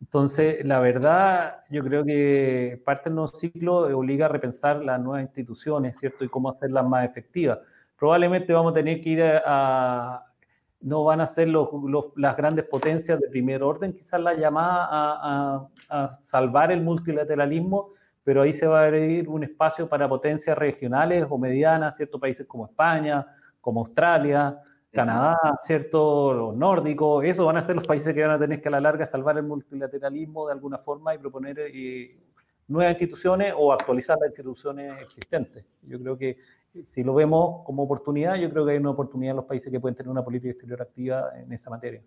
Entonces, 0.00 0.64
la 0.64 0.80
verdad, 0.80 1.64
yo 1.70 1.82
creo 1.82 2.04
que 2.04 2.80
parte 2.84 3.08
del 3.08 3.16
nuevo 3.16 3.28
ciclo 3.28 3.78
obliga 3.98 4.26
a 4.26 4.28
repensar 4.28 4.84
las 4.84 5.00
nuevas 5.00 5.22
instituciones, 5.22 5.98
¿cierto? 5.98 6.24
Y 6.24 6.28
cómo 6.28 6.50
hacerlas 6.50 6.86
más 6.86 7.08
efectivas. 7.08 7.58
Probablemente 7.98 8.52
vamos 8.52 8.72
a 8.72 8.74
tener 8.74 9.00
que 9.00 9.08
ir 9.08 9.22
a, 9.22 10.24
no 10.80 11.04
van 11.04 11.20
a 11.20 11.26
ser 11.26 11.48
los, 11.48 11.68
las 12.16 12.36
grandes 12.36 12.64
potencias 12.66 13.20
de 13.20 13.28
primer 13.28 13.62
orden, 13.62 13.92
quizás 13.92 14.20
la 14.20 14.34
llamada 14.34 14.88
a, 14.90 15.68
a, 15.88 16.14
salvar 16.22 16.70
el 16.70 16.82
multilateralismo, 16.82 17.90
pero 18.22 18.42
ahí 18.42 18.52
se 18.52 18.66
va 18.66 18.82
a 18.82 18.86
abrir 18.86 19.28
un 19.28 19.42
espacio 19.42 19.88
para 19.88 20.08
potencias 20.08 20.56
regionales 20.56 21.26
o 21.28 21.38
medianas, 21.38 21.96
ciertos 21.96 22.20
países 22.20 22.46
como 22.46 22.66
España, 22.66 23.26
como 23.60 23.80
Australia, 23.80 24.60
Canadá, 24.90 25.36
¿cierto? 25.62 26.32
Los 26.32 26.56
nórdicos, 26.56 27.24
esos 27.24 27.44
van 27.44 27.56
a 27.56 27.62
ser 27.62 27.76
los 27.76 27.86
países 27.86 28.14
que 28.14 28.22
van 28.22 28.30
a 28.30 28.38
tener 28.38 28.60
que 28.60 28.68
a 28.68 28.70
la 28.70 28.80
larga 28.80 29.06
salvar 29.06 29.36
el 29.36 29.44
multilateralismo 29.44 30.46
de 30.46 30.52
alguna 30.52 30.78
forma 30.78 31.14
y 31.14 31.18
proponer 31.18 31.58
eh, 31.58 32.18
nuevas 32.68 32.92
instituciones 32.92 33.52
o 33.56 33.72
actualizar 33.72 34.16
las 34.18 34.30
instituciones 34.30 35.02
existentes. 35.02 35.64
Yo 35.82 36.00
creo 36.00 36.16
que 36.16 36.38
si 36.86 37.02
lo 37.02 37.14
vemos 37.14 37.64
como 37.64 37.82
oportunidad, 37.82 38.36
yo 38.36 38.50
creo 38.50 38.64
que 38.66 38.72
hay 38.72 38.78
una 38.78 38.90
oportunidad 38.90 39.32
en 39.32 39.36
los 39.36 39.44
países 39.46 39.70
que 39.70 39.80
pueden 39.80 39.96
tener 39.96 40.10
una 40.10 40.24
política 40.24 40.50
exterior 40.50 40.82
activa 40.82 41.30
en 41.36 41.52
esa 41.52 41.70
materia. 41.70 42.02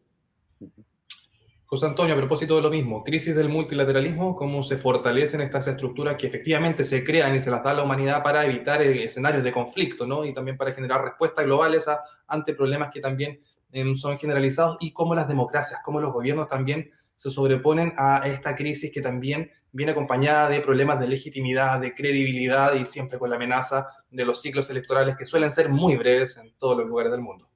José 1.66 1.86
Antonio, 1.86 2.16
a 2.16 2.18
propósito 2.18 2.58
de 2.58 2.62
lo 2.62 2.70
mismo, 2.70 3.02
crisis 3.02 3.34
del 3.34 3.48
multilateralismo, 3.48 4.36
cómo 4.36 4.62
se 4.62 4.76
fortalecen 4.76 5.40
estas 5.40 5.68
estructuras 5.68 6.18
que 6.18 6.28
efectivamente 6.28 6.84
se 6.84 7.02
crean 7.02 7.34
y 7.34 7.40
se 7.40 7.50
las 7.50 7.64
da 7.64 7.72
a 7.72 7.76
la 7.76 7.84
humanidad 7.84 8.22
para 8.22 8.46
evitar 8.46 8.82
eh, 8.82 9.06
escenarios 9.06 9.42
de 9.42 9.54
conflicto, 9.54 10.06
¿no? 10.06 10.26
Y 10.26 10.34
también 10.34 10.58
para 10.58 10.74
generar 10.74 11.02
respuestas 11.02 11.46
globales 11.46 11.88
ante 12.28 12.54
problemas 12.56 12.92
que 12.94 13.00
también 13.00 13.40
em, 13.72 13.96
son 13.96 14.18
generalizados 14.18 14.76
y 14.82 14.92
cómo 14.92 15.16
las 15.16 15.30
democracias, 15.30 15.80
cómo 15.82 16.02
los 16.02 16.12
gobiernos 16.12 16.50
también 16.50 16.92
se 17.16 17.30
sobreponen 17.30 17.94
a 17.98 18.28
esta 18.28 18.54
crisis 18.54 18.92
que 18.92 19.00
también 19.00 19.50
viene 19.72 19.94
acompañada 19.94 20.50
de 20.50 20.62
problemas 20.62 21.00
de 21.00 21.08
legitimidad, 21.08 21.80
de 21.80 21.94
credibilidad 21.94 22.76
y 22.76 22.86
siempre 22.86 23.18
con 23.18 23.30
la 23.30 23.38
amenaza 23.38 23.88
de 24.10 24.26
los 24.26 24.42
ciclos 24.42 24.70
electorales 24.70 25.16
que 25.18 25.26
suelen 25.26 25.52
ser 25.52 25.70
muy 25.70 25.96
breves 25.96 26.38
en 26.38 26.54
todos 26.58 26.78
los 26.78 26.88
lugares 26.88 27.12
del 27.12 27.22
mundo. 27.22 27.50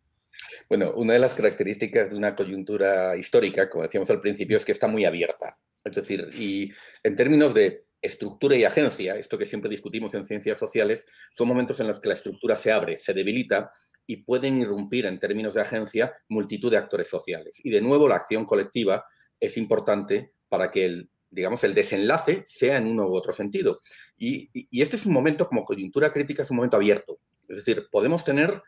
Bueno, 0.70 0.94
una 0.96 1.14
de 1.14 1.20
las 1.20 1.34
características 1.34 2.10
de 2.10 2.16
una 2.16 2.36
coyuntura 2.36 3.16
histórica, 3.16 3.70
como 3.70 3.84
decíamos 3.84 4.10
al 4.10 4.22
principio, 4.22 4.58
es 4.58 4.66
que 4.66 4.72
está 4.72 4.88
muy 4.88 5.06
abierta. 5.06 5.58
Es 5.84 5.94
decir, 5.94 6.30
y 6.38 6.72
en 7.04 7.16
términos 7.16 7.54
de 7.54 7.86
estructura 8.02 8.56
y 8.56 8.64
agencia, 8.64 9.16
esto 9.16 9.38
que 9.38 9.46
siempre 9.46 9.70
discutimos 9.70 10.14
en 10.14 10.26
ciencias 10.26 10.58
sociales, 10.58 11.06
son 11.32 11.48
momentos 11.48 11.80
en 11.80 11.88
los 11.88 12.00
que 12.00 12.08
la 12.08 12.16
estructura 12.16 12.56
se 12.56 12.72
abre, 12.72 12.96
se 12.98 13.14
debilita 13.14 13.72
y 14.08 14.18
pueden 14.18 14.58
irrumpir 14.58 15.06
en 15.06 15.20
términos 15.20 15.54
de 15.54 15.62
agencia 15.62 16.14
multitud 16.30 16.72
de 16.72 16.78
actores 16.78 17.08
sociales. 17.08 17.60
Y 17.64 17.70
de 17.70 17.82
nuevo, 17.82 18.08
la 18.08 18.16
acción 18.16 18.46
colectiva 18.46 19.06
es 19.40 19.58
importante 19.58 20.32
para 20.48 20.72
que 20.72 20.86
el, 20.86 21.10
digamos, 21.36 21.64
el 21.66 21.76
desenlace 21.76 22.44
sea 22.46 22.78
en 22.78 22.88
uno 22.88 23.08
u 23.08 23.16
otro 23.16 23.34
sentido. 23.34 23.82
Y, 24.18 24.50
este 24.82 24.96
es 24.96 25.06
un 25.06 25.12
momento, 25.12 25.48
como 25.48 25.66
coyuntura 25.66 26.14
crítica, 26.14 26.44
es 26.44 26.50
un 26.50 26.58
momento 26.58 26.78
abierto. 26.78 27.20
Es 27.50 27.58
decir, 27.58 27.88
podemos 27.92 28.24
tener 28.24 28.64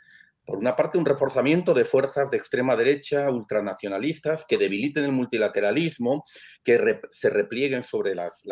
por 0.45 0.58
una 0.58 0.77
parte, 0.77 0.97
un 0.97 1.06
reforzamiento 1.06 1.73
de 1.73 1.84
fuerzas 1.84 2.32
de 2.32 2.38
extrema 2.38 2.77
derecha 2.77 3.30
ultranacionalistas 3.30 4.45
que 4.47 4.58
debiliten 4.58 5.03
el 5.03 5.12
multilateralismo, 5.12 6.23
que 6.63 7.01
se 7.12 7.30
replieguen 7.30 7.84
sobre 7.84 8.15
las, 8.15 8.43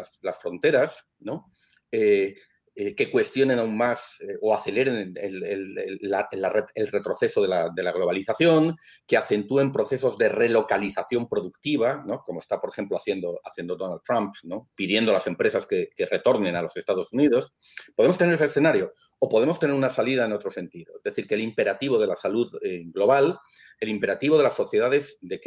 fronteras, 0.42 1.08
¿no? 1.20 1.54
Eh, 1.92 2.36
eh, 2.78 2.94
que 2.94 3.10
cuestionen 3.10 3.58
aún 3.58 3.78
más 3.78 4.20
eh, 4.20 4.38
o 4.42 4.54
aceleren 4.54 5.14
el, 5.16 6.92
retroceso 6.92 7.42
de 7.42 7.48
la, 7.48 7.92
globalización, 7.94 8.76
que 9.08 9.16
acentúen 9.16 9.72
procesos 9.72 10.18
de 10.18 10.28
relocalización 10.28 11.30
productiva, 11.30 12.04
como 12.26 12.42
está, 12.42 12.60
por 12.60 12.72
ejemplo, 12.72 12.98
haciendo, 12.98 13.40
Donald 13.78 14.02
Trump, 14.04 14.36
pidiendo 14.76 15.12
a 15.12 15.14
las 15.14 15.28
empresas 15.28 15.66
que, 15.66 15.88
retornen 16.12 16.58
a 16.58 16.62
los 16.62 16.76
Estados 16.76 17.08
Unidos. 17.14 17.56
Podemos 17.96 18.18
tener 18.18 18.34
ese 18.34 18.46
escenario 18.46 18.94
o 19.20 19.30
podemos 19.30 19.58
tener 19.58 19.74
una 19.74 19.90
salida 19.90 20.26
en 20.26 20.34
otro 20.34 20.52
sentido. 20.52 20.98
Es 20.98 21.04
decir, 21.04 21.28
que 21.28 21.36
el 21.36 21.42
imperativo 21.42 21.98
de 21.98 22.08
la 22.08 22.18
salud 22.18 22.52
eh, 22.62 22.84
global, 22.88 23.40
el 23.80 23.88
imperativo 23.88 24.36
de 24.38 24.44
las 24.44 24.54
sociedades 24.54 25.18
de, 25.22 25.40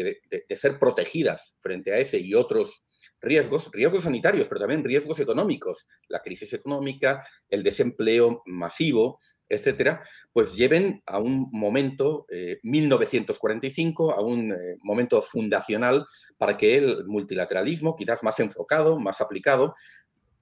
de, 0.49 0.57
ser 0.57 0.79
protegidas 0.79 1.57
frente 1.61 1.93
a 1.93 1.99
ese 1.99 2.19
y 2.19 2.33
otros 2.33 2.85
riesgos, 3.21 3.71
riesgos 3.73 4.05
sanitarios, 4.05 4.49
pero 4.49 4.61
también 4.61 4.85
riesgos 4.85 5.21
económicos, 5.21 5.87
la 6.09 6.21
crisis 6.21 6.53
económica, 6.53 7.27
el 7.49 7.62
desempleo 7.62 8.42
masivo, 8.47 9.18
etcétera, 9.49 10.03
pues 10.33 10.55
lleven 10.55 11.03
a 11.07 11.18
un 11.18 11.49
momento 11.53 12.27
1945, 12.62 14.11
eh, 14.11 14.14
a 14.16 14.21
un 14.21 14.53
eh, 14.53 14.77
momento 14.83 15.23
fundacional 15.23 16.05
para 16.37 16.57
que 16.57 16.77
el 16.77 17.07
multilateralismo, 17.07 17.97
quizás 17.97 18.23
más 18.23 18.38
enfocado, 18.40 18.99
más 19.01 19.21
aplicado, 19.21 19.75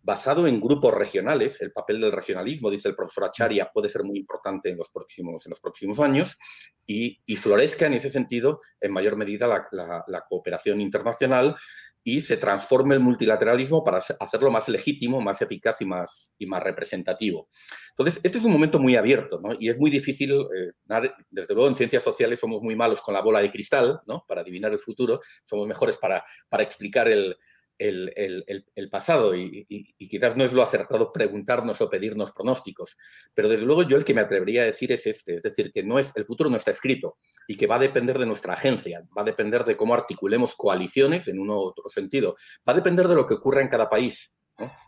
basado 0.06 0.46
en 0.46 0.60
grupos 0.60 0.94
regionales. 0.94 1.60
El 1.60 1.72
papel 1.72 2.00
del 2.00 2.12
regionalismo, 2.12 2.70
dice 2.70 2.88
el 2.88 2.94
profesor 2.94 3.24
Acharia, 3.24 3.68
puede 3.74 3.88
ser 3.88 4.04
muy 4.04 4.16
importante 4.16 4.70
en 4.70 4.78
los 4.78 4.88
próximos, 4.88 5.44
en 5.44 5.50
los 5.50 5.60
próximos 5.60 5.98
años 5.98 6.38
y, 6.86 7.18
florezca 7.36 7.86
en 7.86 7.94
ese 7.94 8.08
sentido 8.08 8.60
en 8.80 8.92
mayor 8.92 9.16
medida 9.16 9.66
la, 9.72 10.24
cooperación 10.28 10.80
internacional 10.80 11.56
y 12.04 12.20
se 12.20 12.36
transforme 12.36 12.94
el 12.94 13.00
multilateralismo 13.00 13.82
para 13.82 13.98
hacerlo 13.98 14.52
más 14.52 14.68
legítimo, 14.68 15.20
más 15.20 15.42
eficaz 15.42 15.80
y 15.80 15.86
más, 15.86 16.32
y 16.38 16.46
más 16.46 16.62
representativo. 16.62 17.48
Entonces, 17.90 18.20
este 18.22 18.38
es 18.38 18.44
un 18.44 18.52
momento 18.52 18.78
muy 18.78 18.94
abierto 18.94 19.40
¿no? 19.40 19.56
y 19.58 19.68
es 19.68 19.76
muy 19.76 19.90
difícil, 19.90 20.30
eh, 20.32 21.02
desde 21.30 21.52
luego 21.52 21.68
en 21.68 21.74
ciencias 21.74 22.04
sociales 22.04 22.38
somos 22.38 22.62
muy 22.62 22.76
malos 22.76 23.00
con 23.00 23.12
la 23.12 23.22
bola 23.22 23.40
de 23.40 23.50
cristal 23.50 24.00
¿no? 24.06 24.24
para 24.28 24.42
adivinar 24.42 24.70
el 24.70 24.78
futuro, 24.78 25.20
somos 25.44 25.66
mejores 25.66 25.96
para, 25.96 26.24
para 26.48 26.62
explicar 26.62 27.08
el, 27.08 27.36
el, 27.78 28.88
pasado 28.90 29.34
y, 29.34 29.66
quizás 29.98 30.36
no 30.36 30.44
es 30.44 30.52
lo 30.52 30.62
acertado 30.62 31.12
preguntarnos 31.12 31.80
o 31.80 31.90
pedirnos 31.90 32.32
pronósticos, 32.32 32.96
pero 33.34 33.48
desde 33.48 33.66
luego 33.66 33.82
yo 33.82 33.96
el 33.96 34.04
que 34.04 34.14
me 34.14 34.20
atrevería 34.20 34.62
a 34.62 34.66
decir 34.66 34.92
es 34.92 35.06
este, 35.06 35.36
es 35.36 35.42
decir, 35.42 35.72
que 35.72 35.82
no 35.82 35.98
es, 35.98 36.16
el 36.16 36.24
futuro 36.24 36.50
no 36.50 36.56
está 36.56 36.70
escrito 36.70 37.18
y 37.46 37.56
que 37.56 37.66
va 37.66 37.76
a 37.76 37.80
depender 37.80 38.18
de 38.18 38.26
nuestra 38.26 38.54
agencia, 38.54 39.02
va 39.16 39.22
a 39.22 39.26
depender 39.26 39.64
de 39.64 39.76
cómo 39.76 39.94
articulemos 39.94 40.54
coaliciones 40.54 41.28
en 41.28 41.38
uno 41.38 41.56
u 41.56 41.62
otro 41.62 41.88
sentido, 41.90 42.36
va 42.68 42.72
a 42.72 42.76
depender 42.76 43.08
de 43.08 43.14
lo 43.14 43.26
que 43.26 43.34
ocurra 43.34 43.60
en 43.60 43.68
cada 43.68 43.88
país. 43.88 44.36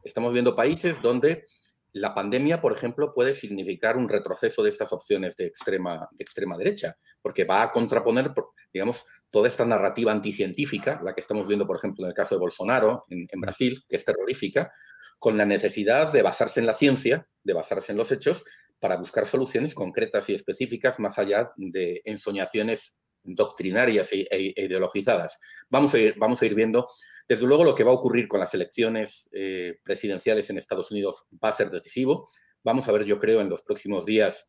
Estamos 0.02 0.32
viendo 0.32 0.56
países 0.56 1.02
donde 1.02 1.44
la 1.92 2.14
pandemia, 2.14 2.60
por 2.60 2.72
ejemplo, 2.72 3.12
puede 3.14 3.34
significar 3.34 3.96
un 3.96 4.08
retroceso 4.08 4.62
de 4.62 4.70
estas 4.70 4.92
opciones 4.92 5.36
de 5.36 5.46
extrema, 5.46 6.08
de 6.12 6.22
extrema 6.22 6.56
derecha, 6.56 6.96
porque 7.22 7.44
va 7.44 7.62
a 7.62 7.72
contraponer, 7.72 8.32
digamos, 8.72 9.04
toda 9.30 9.48
esta 9.48 9.64
narrativa 9.64 10.12
anticientífica, 10.12 11.00
la 11.04 11.14
que 11.14 11.20
estamos 11.20 11.46
viendo, 11.46 11.66
por 11.66 11.76
ejemplo, 11.76 12.04
en 12.04 12.10
el 12.10 12.14
caso 12.14 12.34
de 12.34 12.40
Bolsonaro, 12.40 13.02
en, 13.08 13.40
Brasil, 13.40 13.84
que 13.88 13.96
es 13.96 14.04
terrorífica, 14.04 14.70
con 15.18 15.36
la 15.36 15.44
necesidad 15.44 16.12
de 16.12 16.22
basarse 16.22 16.60
en 16.60 16.66
la 16.66 16.72
ciencia, 16.72 17.26
de 17.42 17.52
basarse 17.52 17.92
en 17.92 17.98
los 17.98 18.10
hechos, 18.12 18.44
para 18.78 18.96
buscar 18.96 19.26
soluciones 19.26 19.74
concretas 19.74 20.28
y 20.28 20.34
específicas 20.34 21.00
más 21.00 21.18
allá 21.18 21.50
de 21.56 22.00
ensoñaciones 22.04 23.00
doctrinarias 23.24 24.12
e, 24.12 24.20
e, 24.30 24.54
e 24.56 24.64
ideologizadas. 24.64 25.40
Vamos 25.68 25.92
a, 25.94 25.98
ir, 25.98 26.14
vamos 26.16 26.40
a 26.40 26.46
ir 26.46 26.54
viendo, 26.54 26.86
desde 27.28 27.46
luego, 27.46 27.64
lo 27.64 27.74
que 27.74 27.84
va 27.84 27.90
a 27.90 27.94
ocurrir 27.94 28.26
con 28.26 28.40
las 28.40 28.54
elecciones 28.54 29.28
eh, 29.32 29.78
presidenciales 29.82 30.48
en 30.48 30.56
Estados 30.56 30.90
Unidos 30.90 31.26
va 31.32 31.50
a 31.50 31.52
ser 31.52 31.70
decisivo. 31.70 32.26
Vamos 32.64 32.88
a 32.88 32.92
ver, 32.92 33.04
yo 33.04 33.18
creo, 33.18 33.40
en 33.40 33.50
los 33.50 33.62
próximos 33.62 34.06
días 34.06 34.48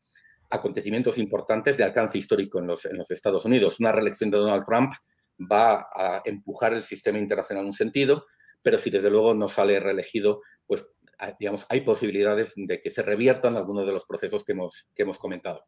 acontecimientos 0.50 1.18
importantes 1.18 1.78
de 1.78 1.84
alcance 1.84 2.18
histórico 2.18 2.60
en 2.60 2.68
los, 2.68 2.86
en 2.86 2.98
los 2.98 3.12
Estados 3.12 3.46
Unidos. 3.46 3.80
Una 3.80 3.92
reelección 3.92 4.32
de 4.32 4.38
Donald 4.38 4.64
Trump 4.66 4.94
va 5.40 5.88
a 5.94 6.22
empujar 6.26 6.74
el 6.74 6.84
sistema 6.84 7.18
internacional 7.20 7.64
en 7.64 7.68
un 7.68 7.74
sentido, 7.74 8.26
pero 8.62 8.78
si 8.78 8.90
desde 8.90 9.10
luego 9.10 9.34
no 9.34 9.48
sale 9.48 9.80
reelegido, 9.80 10.42
pues 10.66 10.90
digamos, 11.40 11.66
hay 11.70 11.82
posibilidades 11.82 12.54
de 12.56 12.80
que 12.80 12.92
se 12.92 13.04
reviertan 13.04 13.58
algunos 13.58 13.86
de 13.86 13.92
los 13.92 14.06
procesos 14.06 14.44
que 14.44 14.54
hemos, 14.54 15.18
comentado. 15.20 15.66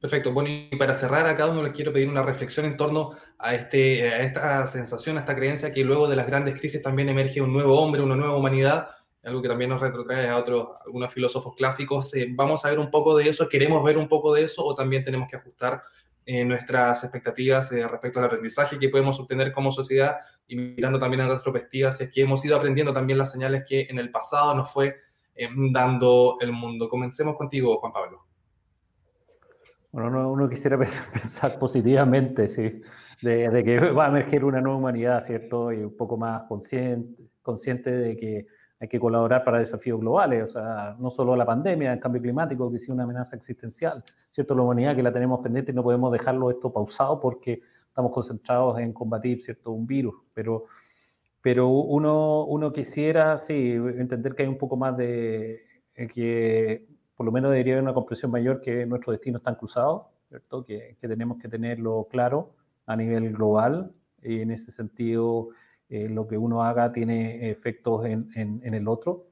Perfecto. 0.00 0.32
Bueno, 0.32 0.48
y 0.50 0.76
para 0.76 0.94
cerrar 0.94 1.26
a 1.26 1.36
cada 1.36 1.50
uno 1.50 1.64
les 1.64 1.72
quiero 1.72 1.92
pedir 1.92 2.08
una 2.08 2.22
reflexión 2.22 2.66
en 2.66 2.76
torno 2.76 3.16
a, 3.36 3.54
este, 3.54 4.08
a 4.08 4.22
esta 4.22 4.66
sensación, 4.66 5.16
a 5.16 5.20
esta 5.20 5.34
creencia 5.34 5.72
que 5.72 5.82
luego 5.82 6.08
de 6.08 6.14
las 6.14 6.28
grandes 6.28 6.58
crisis 6.58 6.80
también 6.80 7.08
emerge 7.08 7.40
un 7.40 7.52
nuevo 7.52 7.80
hombre, 7.80 8.00
una 8.00 8.14
nueva 8.14 8.36
humanidad 8.36 8.88
algo 9.28 9.42
que 9.42 9.48
también 9.48 9.70
nos 9.70 9.80
retrotrae 9.80 10.28
a 10.28 10.36
otros, 10.36 10.68
algunos 10.84 11.12
filósofos 11.12 11.54
clásicos. 11.54 12.14
Eh, 12.14 12.26
vamos 12.30 12.64
a 12.64 12.70
ver 12.70 12.78
un 12.78 12.90
poco 12.90 13.16
de 13.16 13.28
eso, 13.28 13.48
queremos 13.48 13.84
ver 13.84 13.96
un 13.98 14.08
poco 14.08 14.34
de 14.34 14.44
eso 14.44 14.64
o 14.64 14.74
también 14.74 15.04
tenemos 15.04 15.28
que 15.28 15.36
ajustar 15.36 15.82
eh, 16.26 16.44
nuestras 16.44 17.04
expectativas 17.04 17.70
eh, 17.72 17.86
respecto 17.86 18.18
al 18.18 18.26
aprendizaje 18.26 18.78
que 18.78 18.88
podemos 18.88 19.18
obtener 19.20 19.52
como 19.52 19.70
sociedad 19.70 20.16
y 20.46 20.56
mirando 20.56 20.98
también 20.98 21.22
en 21.22 21.28
retrospectiva 21.28 21.90
si 21.90 22.04
es 22.04 22.10
que 22.10 22.22
hemos 22.22 22.44
ido 22.44 22.56
aprendiendo 22.56 22.92
también 22.92 23.18
las 23.18 23.30
señales 23.30 23.64
que 23.66 23.86
en 23.88 23.98
el 23.98 24.10
pasado 24.10 24.54
nos 24.54 24.70
fue 24.72 24.96
dando 25.70 26.36
el 26.40 26.50
mundo. 26.50 26.88
Comencemos 26.88 27.36
contigo, 27.36 27.78
Juan 27.78 27.92
Pablo. 27.92 28.24
Bueno, 29.92 30.30
uno, 30.30 30.48
quisiera 30.48 30.76
pensar 31.12 31.58
positivamente, 31.60 32.48
sí, 32.48 32.82
de, 33.22 33.48
de, 33.48 33.64
que 33.64 33.78
va 33.78 34.06
a 34.06 34.08
emerger 34.08 34.44
una 34.44 34.60
nueva 34.60 34.78
humanidad, 34.78 35.24
¿cierto? 35.24 35.72
Y 35.72 35.76
un 35.76 35.96
poco 35.96 36.16
más 36.16 36.42
consciente, 36.48 37.22
consciente 37.40 37.90
de 37.90 38.16
que 38.16 38.46
hay 38.80 38.88
que 38.88 39.00
colaborar 39.00 39.44
para 39.44 39.58
desafíos 39.58 40.00
globales, 40.00 40.44
o 40.44 40.48
sea, 40.48 40.96
no 40.98 41.10
solo 41.10 41.34
la 41.34 41.44
pandemia, 41.44 41.92
el 41.92 42.00
cambio 42.00 42.22
climático, 42.22 42.70
que 42.70 42.76
es 42.76 42.88
una 42.88 43.04
amenaza 43.04 43.36
existencial, 43.36 44.04
¿cierto? 44.30 44.54
La 44.54 44.62
humanidad 44.62 44.94
que 44.94 45.02
la 45.02 45.12
tenemos 45.12 45.40
pendiente 45.40 45.72
y 45.72 45.74
no 45.74 45.82
podemos 45.82 46.12
dejarlo 46.12 46.50
esto 46.50 46.72
pausado 46.72 47.20
porque 47.20 47.60
estamos 47.88 48.12
concentrados 48.12 48.78
en 48.78 48.92
combatir, 48.92 49.42
¿cierto? 49.42 49.72
Un 49.72 49.86
virus, 49.86 50.14
pero, 50.32 50.66
pero 51.42 51.68
uno, 51.68 52.44
uno 52.44 52.72
quisiera, 52.72 53.38
sí, 53.38 53.72
entender 53.72 54.34
que 54.36 54.44
hay 54.44 54.48
un 54.48 54.58
poco 54.58 54.76
más 54.76 54.96
de, 54.96 55.62
eh, 55.96 56.06
que 56.06 56.86
por 57.16 57.26
lo 57.26 57.32
menos 57.32 57.50
debería 57.50 57.74
haber 57.74 57.82
una 57.82 57.94
comprensión 57.94 58.30
mayor 58.30 58.60
que 58.60 58.86
nuestros 58.86 59.14
destinos 59.14 59.40
están 59.40 59.56
cruzados, 59.56 60.02
¿cierto? 60.28 60.64
Que, 60.64 60.96
tenemos 61.00 61.38
que 61.38 61.48
tenerlo 61.48 62.06
claro 62.08 62.54
a 62.86 62.94
nivel 62.94 63.32
global 63.32 63.90
y 64.22 64.40
en 64.40 64.52
ese 64.52 64.70
sentido 64.70 65.48
eh, 65.88 66.08
lo 66.08 66.26
que 66.28 66.36
uno 66.36 66.62
haga 66.62 66.92
tiene 66.92 67.50
efectos 67.50 68.06
en, 68.06 68.30
en, 68.34 68.74
el 68.74 68.88
otro. 68.88 69.26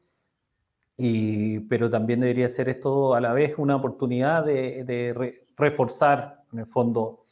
Y, 0.96 1.60
pero 1.60 1.90
también 1.90 2.20
debería 2.20 2.48
ser 2.48 2.68
esto 2.68 3.14
a 3.14 3.20
la 3.20 3.32
vez 3.32 3.54
una 3.58 3.76
oportunidad 3.76 4.44
de, 4.44 4.84
de 4.84 5.42
reforzar, 5.56 6.44
en 6.52 6.60
el 6.60 6.66
fondo, 6.66 7.26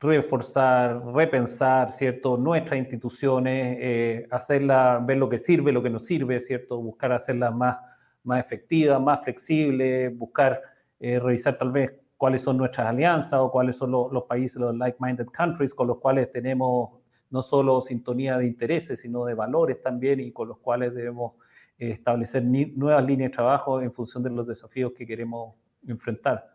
reforzar, 0.00 1.04
repensar, 1.14 1.90
¿cierto? 1.90 2.36
Nuestras 2.36 2.78
instituciones, 2.78 3.78
eh, 3.80 4.28
hacerlas, 4.30 5.04
ver 5.04 5.18
lo 5.18 5.28
que 5.28 5.38
sirve, 5.38 5.72
lo 5.72 5.82
que 5.82 5.90
no 5.90 5.98
sirve, 5.98 6.40
¿cierto? 6.40 6.80
Buscar 6.80 7.12
hacerlas 7.12 7.54
más, 7.54 7.76
más 8.24 8.44
efectivas, 8.44 9.00
más 9.00 9.22
flexibles, 9.22 10.16
buscar 10.16 10.60
eh, 10.98 11.18
revisar 11.18 11.58
tal 11.58 11.72
vez 11.72 11.92
cuáles 12.16 12.42
son 12.42 12.56
nuestras 12.56 12.88
alianzas 12.88 13.34
o 13.34 13.50
cuáles 13.50 13.76
son 13.76 13.90
los, 13.90 14.24
países, 14.24 14.56
los 14.56 14.74
like-minded 14.74 15.26
countries 15.26 15.74
con 15.74 15.86
los 15.86 15.98
cuales 15.98 16.30
tenemos 16.32 16.90
no 17.30 17.42
solo 17.42 17.80
sintonía 17.80 18.38
de 18.38 18.46
intereses, 18.46 19.00
sino 19.00 19.24
de 19.24 19.34
valores 19.34 19.80
también 19.82 20.20
y 20.20 20.32
con 20.32 20.48
los 20.48 20.58
cuales 20.58 20.94
debemos 20.94 21.32
eh, 21.78 21.90
establecer 21.90 22.42
nuevas 22.44 23.04
líneas 23.04 23.30
de 23.30 23.36
trabajo 23.36 23.80
en 23.82 23.92
función 23.92 24.22
de 24.22 24.30
los 24.30 24.46
desafíos 24.46 24.92
que 24.92 25.06
queremos 25.06 25.54
enfrentar. 25.86 26.48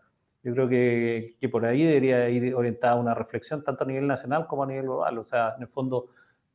Yo 0.43 0.53
creo 0.53 0.67
que, 0.67 1.36
que, 1.39 1.49
por 1.49 1.65
ahí 1.65 1.84
debería 1.84 2.27
ir 2.29 2.55
orientada 2.55 2.95
una 2.95 3.13
reflexión 3.13 3.63
tanto 3.63 3.84
a 3.84 3.88
nivel 3.88 4.07
nacional 4.07 4.47
como 4.47 4.63
a 4.63 4.67
nivel 4.67 4.86
global. 4.86 5.19
O 5.19 5.23
sea, 5.23 5.53
en 5.55 5.63
el 5.63 5.67
fondo, 5.67 6.10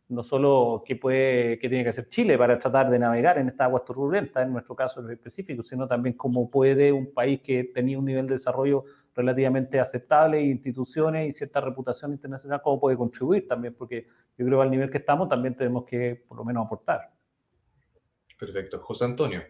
no 0.09 0.25
solo 0.25 0.83
qué, 0.85 0.97
puede, 0.97 1.59
qué 1.61 1.69
tiene 1.69 1.85
que 1.85 1.91
hacer 1.91 2.09
Chile 2.09 2.37
para 2.37 2.59
tratar 2.59 2.91
de 2.91 2.99
navegar 2.99 3.39
en 3.39 3.49
esta 3.49 3.65
agua 3.65 3.85
turbulenta, 3.85 4.43
en 4.43 4.53
nuestro 4.53 4.75
caso 4.75 5.01
en 5.01 5.11
específico, 5.13 5.63
sino 5.63 5.87
también 5.87 6.17
cómo 6.17 6.51
puede 6.51 6.91
un 6.91 7.13
país 7.13 7.41
que 7.43 7.65
tenía 7.65 7.99
un 7.99 8.05
nivel 8.05 8.27
de 8.27 8.35
desarrollo 8.35 8.85
relativamente 9.17 9.81
aceptable, 9.81 10.41
instituciones 10.41 11.31
y 11.31 11.33
cierta 11.33 11.61
reputación 11.61 12.13
internacional, 12.13 12.61
cómo 12.63 12.79
puede 12.79 12.97
contribuir 12.97 13.49
también, 13.49 13.75
porque 13.75 14.07
yo 14.37 14.45
creo 14.45 14.59
que 14.59 14.63
al 14.65 14.71
nivel 14.71 14.91
que 14.91 14.99
estamos 14.99 15.29
también 15.29 15.57
tenemos 15.57 15.87
que 15.87 16.23
por 16.29 16.37
lo 16.37 16.45
menos 16.45 16.67
aportar. 16.67 17.11
Perfecto. 18.39 18.79
José 18.81 19.07
Antonio. 19.07 19.43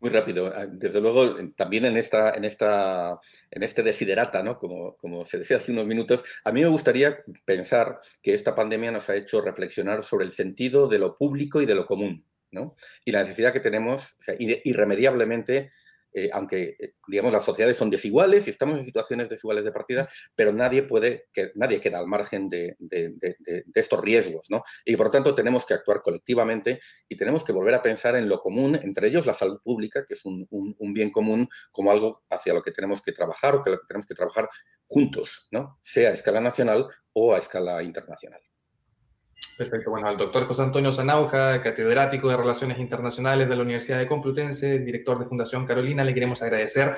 Muy 0.00 0.10
rápido. 0.10 0.46
Ah, 0.54 0.66
desde 0.66 1.00
luego, 1.00 1.36
también 1.56 1.84
en, 1.86 1.96
esta, 1.96 2.34
en, 2.34 2.44
esta, 2.44 3.18
en 3.50 3.62
este 3.62 3.82
desiderata, 3.82 4.42
¿no? 4.42 4.58
como, 4.58 4.96
como 4.96 5.24
se 5.24 5.38
decía 5.38 5.56
hace 5.56 5.72
unos 5.72 5.86
minutos, 5.86 6.22
a 6.44 6.52
mí 6.52 6.62
me 6.62 6.68
gustaría 6.68 7.18
pensar 7.44 8.00
que 8.22 8.34
esta 8.34 8.54
pandemia 8.54 8.90
nos 8.90 9.08
ha 9.08 9.16
hecho 9.16 9.40
reflexionar 9.40 10.02
sobre 10.02 10.24
el 10.26 10.32
sentido 10.32 10.88
de 10.88 10.98
lo 10.98 11.16
público 11.16 11.60
y 11.62 11.66
de 11.66 11.74
lo 11.74 11.86
común, 11.86 12.24
¿no? 12.50 12.76
y 13.04 13.12
la 13.12 13.22
necesidad 13.22 13.52
que 13.52 13.60
tenemos 13.60 14.12
o 14.18 14.22
sea, 14.22 14.34
irremediablemente 14.38 15.70
eh, 16.18 16.30
aunque, 16.32 16.76
eh, 16.80 16.94
digamos, 17.06 17.32
las 17.32 17.44
sociedades 17.44 17.76
son 17.76 17.90
desiguales 17.90 18.46
y 18.46 18.50
estamos 18.50 18.76
en 18.78 18.84
situaciones 18.84 19.28
desiguales 19.28 19.62
de 19.62 19.70
partida, 19.70 20.08
pero 20.34 20.52
nadie 20.52 20.82
puede, 20.82 21.28
que, 21.32 21.52
nadie 21.54 21.80
queda 21.80 21.98
al 21.98 22.08
margen 22.08 22.48
de, 22.48 22.76
estos 23.74 24.00
riesgos, 24.00 24.46
¿no? 24.50 24.64
Y 24.84 24.96
por 24.96 25.06
lo 25.06 25.12
tanto 25.12 25.34
tenemos 25.34 25.64
que 25.64 25.74
actuar 25.74 26.02
colectivamente 26.02 26.80
y 27.08 27.16
tenemos 27.16 27.44
que 27.44 27.52
volver 27.52 27.74
a 27.74 27.82
pensar 27.82 28.16
en 28.16 28.28
lo 28.28 28.40
común, 28.40 28.74
entre 28.82 29.06
ellos 29.06 29.26
la 29.26 29.34
salud 29.34 29.60
pública, 29.62 30.04
que 30.04 30.14
es 30.14 30.24
un, 30.24 30.48
bien 30.92 31.10
común, 31.10 31.48
como 31.70 31.92
algo 31.92 32.24
hacia 32.30 32.52
lo 32.52 32.62
que 32.62 32.72
tenemos 32.72 33.00
que 33.00 33.12
trabajar 33.12 33.54
o 33.54 33.58
lo 33.58 33.78
que 33.78 33.86
tenemos 33.86 34.06
que 34.06 34.14
trabajar 34.14 34.48
juntos, 34.86 35.46
¿no? 35.52 35.78
Sea 35.82 36.10
a 36.10 36.14
escala 36.14 36.40
nacional 36.40 36.88
o 37.12 37.32
a 37.34 37.38
escala 37.38 37.82
internacional. 37.84 38.40
Perfecto. 39.56 39.90
Bueno, 39.90 40.08
al 40.08 40.16
doctor 40.16 40.46
José 40.46 40.62
Antonio 40.62 40.92
Zanauja, 40.92 41.60
catedrático 41.60 42.28
de 42.28 42.36
Relaciones 42.36 42.78
Internacionales 42.78 43.48
de 43.48 43.56
la 43.56 43.62
Universidad 43.62 43.98
de 43.98 44.06
Complutense, 44.06 44.78
director 44.78 45.18
de 45.18 45.24
Fundación 45.24 45.66
Carolina, 45.66 46.04
le 46.04 46.14
queremos 46.14 46.42
agradecer 46.42 46.96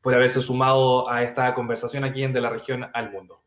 por 0.00 0.14
haberse 0.14 0.40
sumado 0.40 1.10
a 1.10 1.24
esta 1.24 1.52
conversación 1.52 2.04
aquí 2.04 2.22
en 2.22 2.32
De 2.32 2.40
la 2.40 2.50
Región 2.50 2.88
al 2.94 3.10
Mundo. 3.10 3.42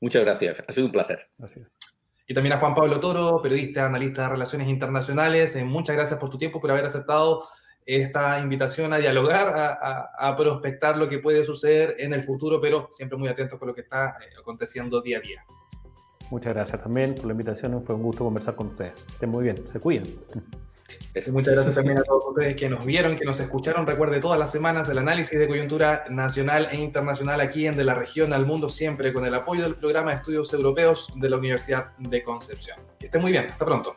Muchas 0.00 0.24
gracias. 0.24 0.62
Ha 0.66 0.72
sido 0.72 0.86
un 0.86 0.92
placer. 0.92 1.26
Y 2.26 2.34
también 2.34 2.52
a 2.52 2.58
Juan 2.58 2.74
Pablo 2.74 3.00
Toro, 3.00 3.40
periodista, 3.42 3.86
analista 3.86 4.22
de 4.22 4.28
Relaciones 4.28 4.68
Internacionales. 4.68 5.56
Eh, 5.56 5.64
muchas 5.64 5.96
gracias 5.96 6.18
por 6.18 6.30
tu 6.30 6.38
tiempo, 6.38 6.60
por 6.60 6.70
haber 6.70 6.84
aceptado 6.84 7.48
esta 7.84 8.38
invitación 8.38 8.92
a 8.92 8.98
dialogar, 8.98 9.78
a, 10.16 10.36
prospectar 10.36 10.96
lo 10.96 11.08
que 11.08 11.18
puede 11.18 11.44
suceder 11.44 11.96
en 11.98 12.12
el 12.12 12.22
futuro, 12.22 12.60
pero 12.60 12.86
siempre 12.90 13.18
muy 13.18 13.28
atentos 13.28 13.58
con 13.58 13.68
lo 13.68 13.74
que 13.74 13.80
está 13.80 14.18
eh, 14.20 14.34
aconteciendo 14.38 15.00
día 15.00 15.18
a 15.18 15.20
día. 15.20 15.44
Muchas 16.30 16.54
gracias 16.54 16.82
también 16.82 17.14
por 17.14 17.26
la 17.26 17.32
invitación. 17.32 17.82
Fue 17.84 17.94
un 17.94 18.02
gusto 18.02 18.24
conversar 18.24 18.54
con 18.54 18.68
ustedes. 18.68 18.92
Estén 19.12 19.30
muy 19.30 19.44
bien. 19.44 19.56
Se 19.72 19.80
cuidan. 19.80 20.04
Muchas 21.32 21.54
gracias 21.54 21.74
también 21.74 21.98
a 21.98 22.02
todos 22.02 22.24
ustedes 22.28 22.56
que 22.56 22.68
nos 22.68 22.84
vieron, 22.84 23.16
que 23.16 23.24
nos 23.24 23.40
escucharon. 23.40 23.86
Recuerde 23.86 24.20
todas 24.20 24.38
las 24.38 24.50
semanas 24.50 24.88
el 24.88 24.98
análisis 24.98 25.38
de 25.38 25.48
coyuntura 25.48 26.04
nacional 26.08 26.68
e 26.70 26.76
internacional 26.76 27.40
aquí 27.40 27.66
en 27.66 27.76
De 27.76 27.84
la 27.84 27.94
Región 27.94 28.32
al 28.32 28.46
Mundo, 28.46 28.68
siempre 28.68 29.12
con 29.12 29.26
el 29.26 29.34
apoyo 29.34 29.62
del 29.62 29.74
programa 29.74 30.10
de 30.12 30.18
estudios 30.18 30.52
europeos 30.52 31.12
de 31.16 31.30
la 31.30 31.36
Universidad 31.36 31.96
de 31.98 32.22
Concepción. 32.22 32.78
Que 32.98 33.06
estén 33.06 33.20
muy 33.20 33.32
bien. 33.32 33.46
Hasta 33.46 33.64
pronto. 33.64 33.92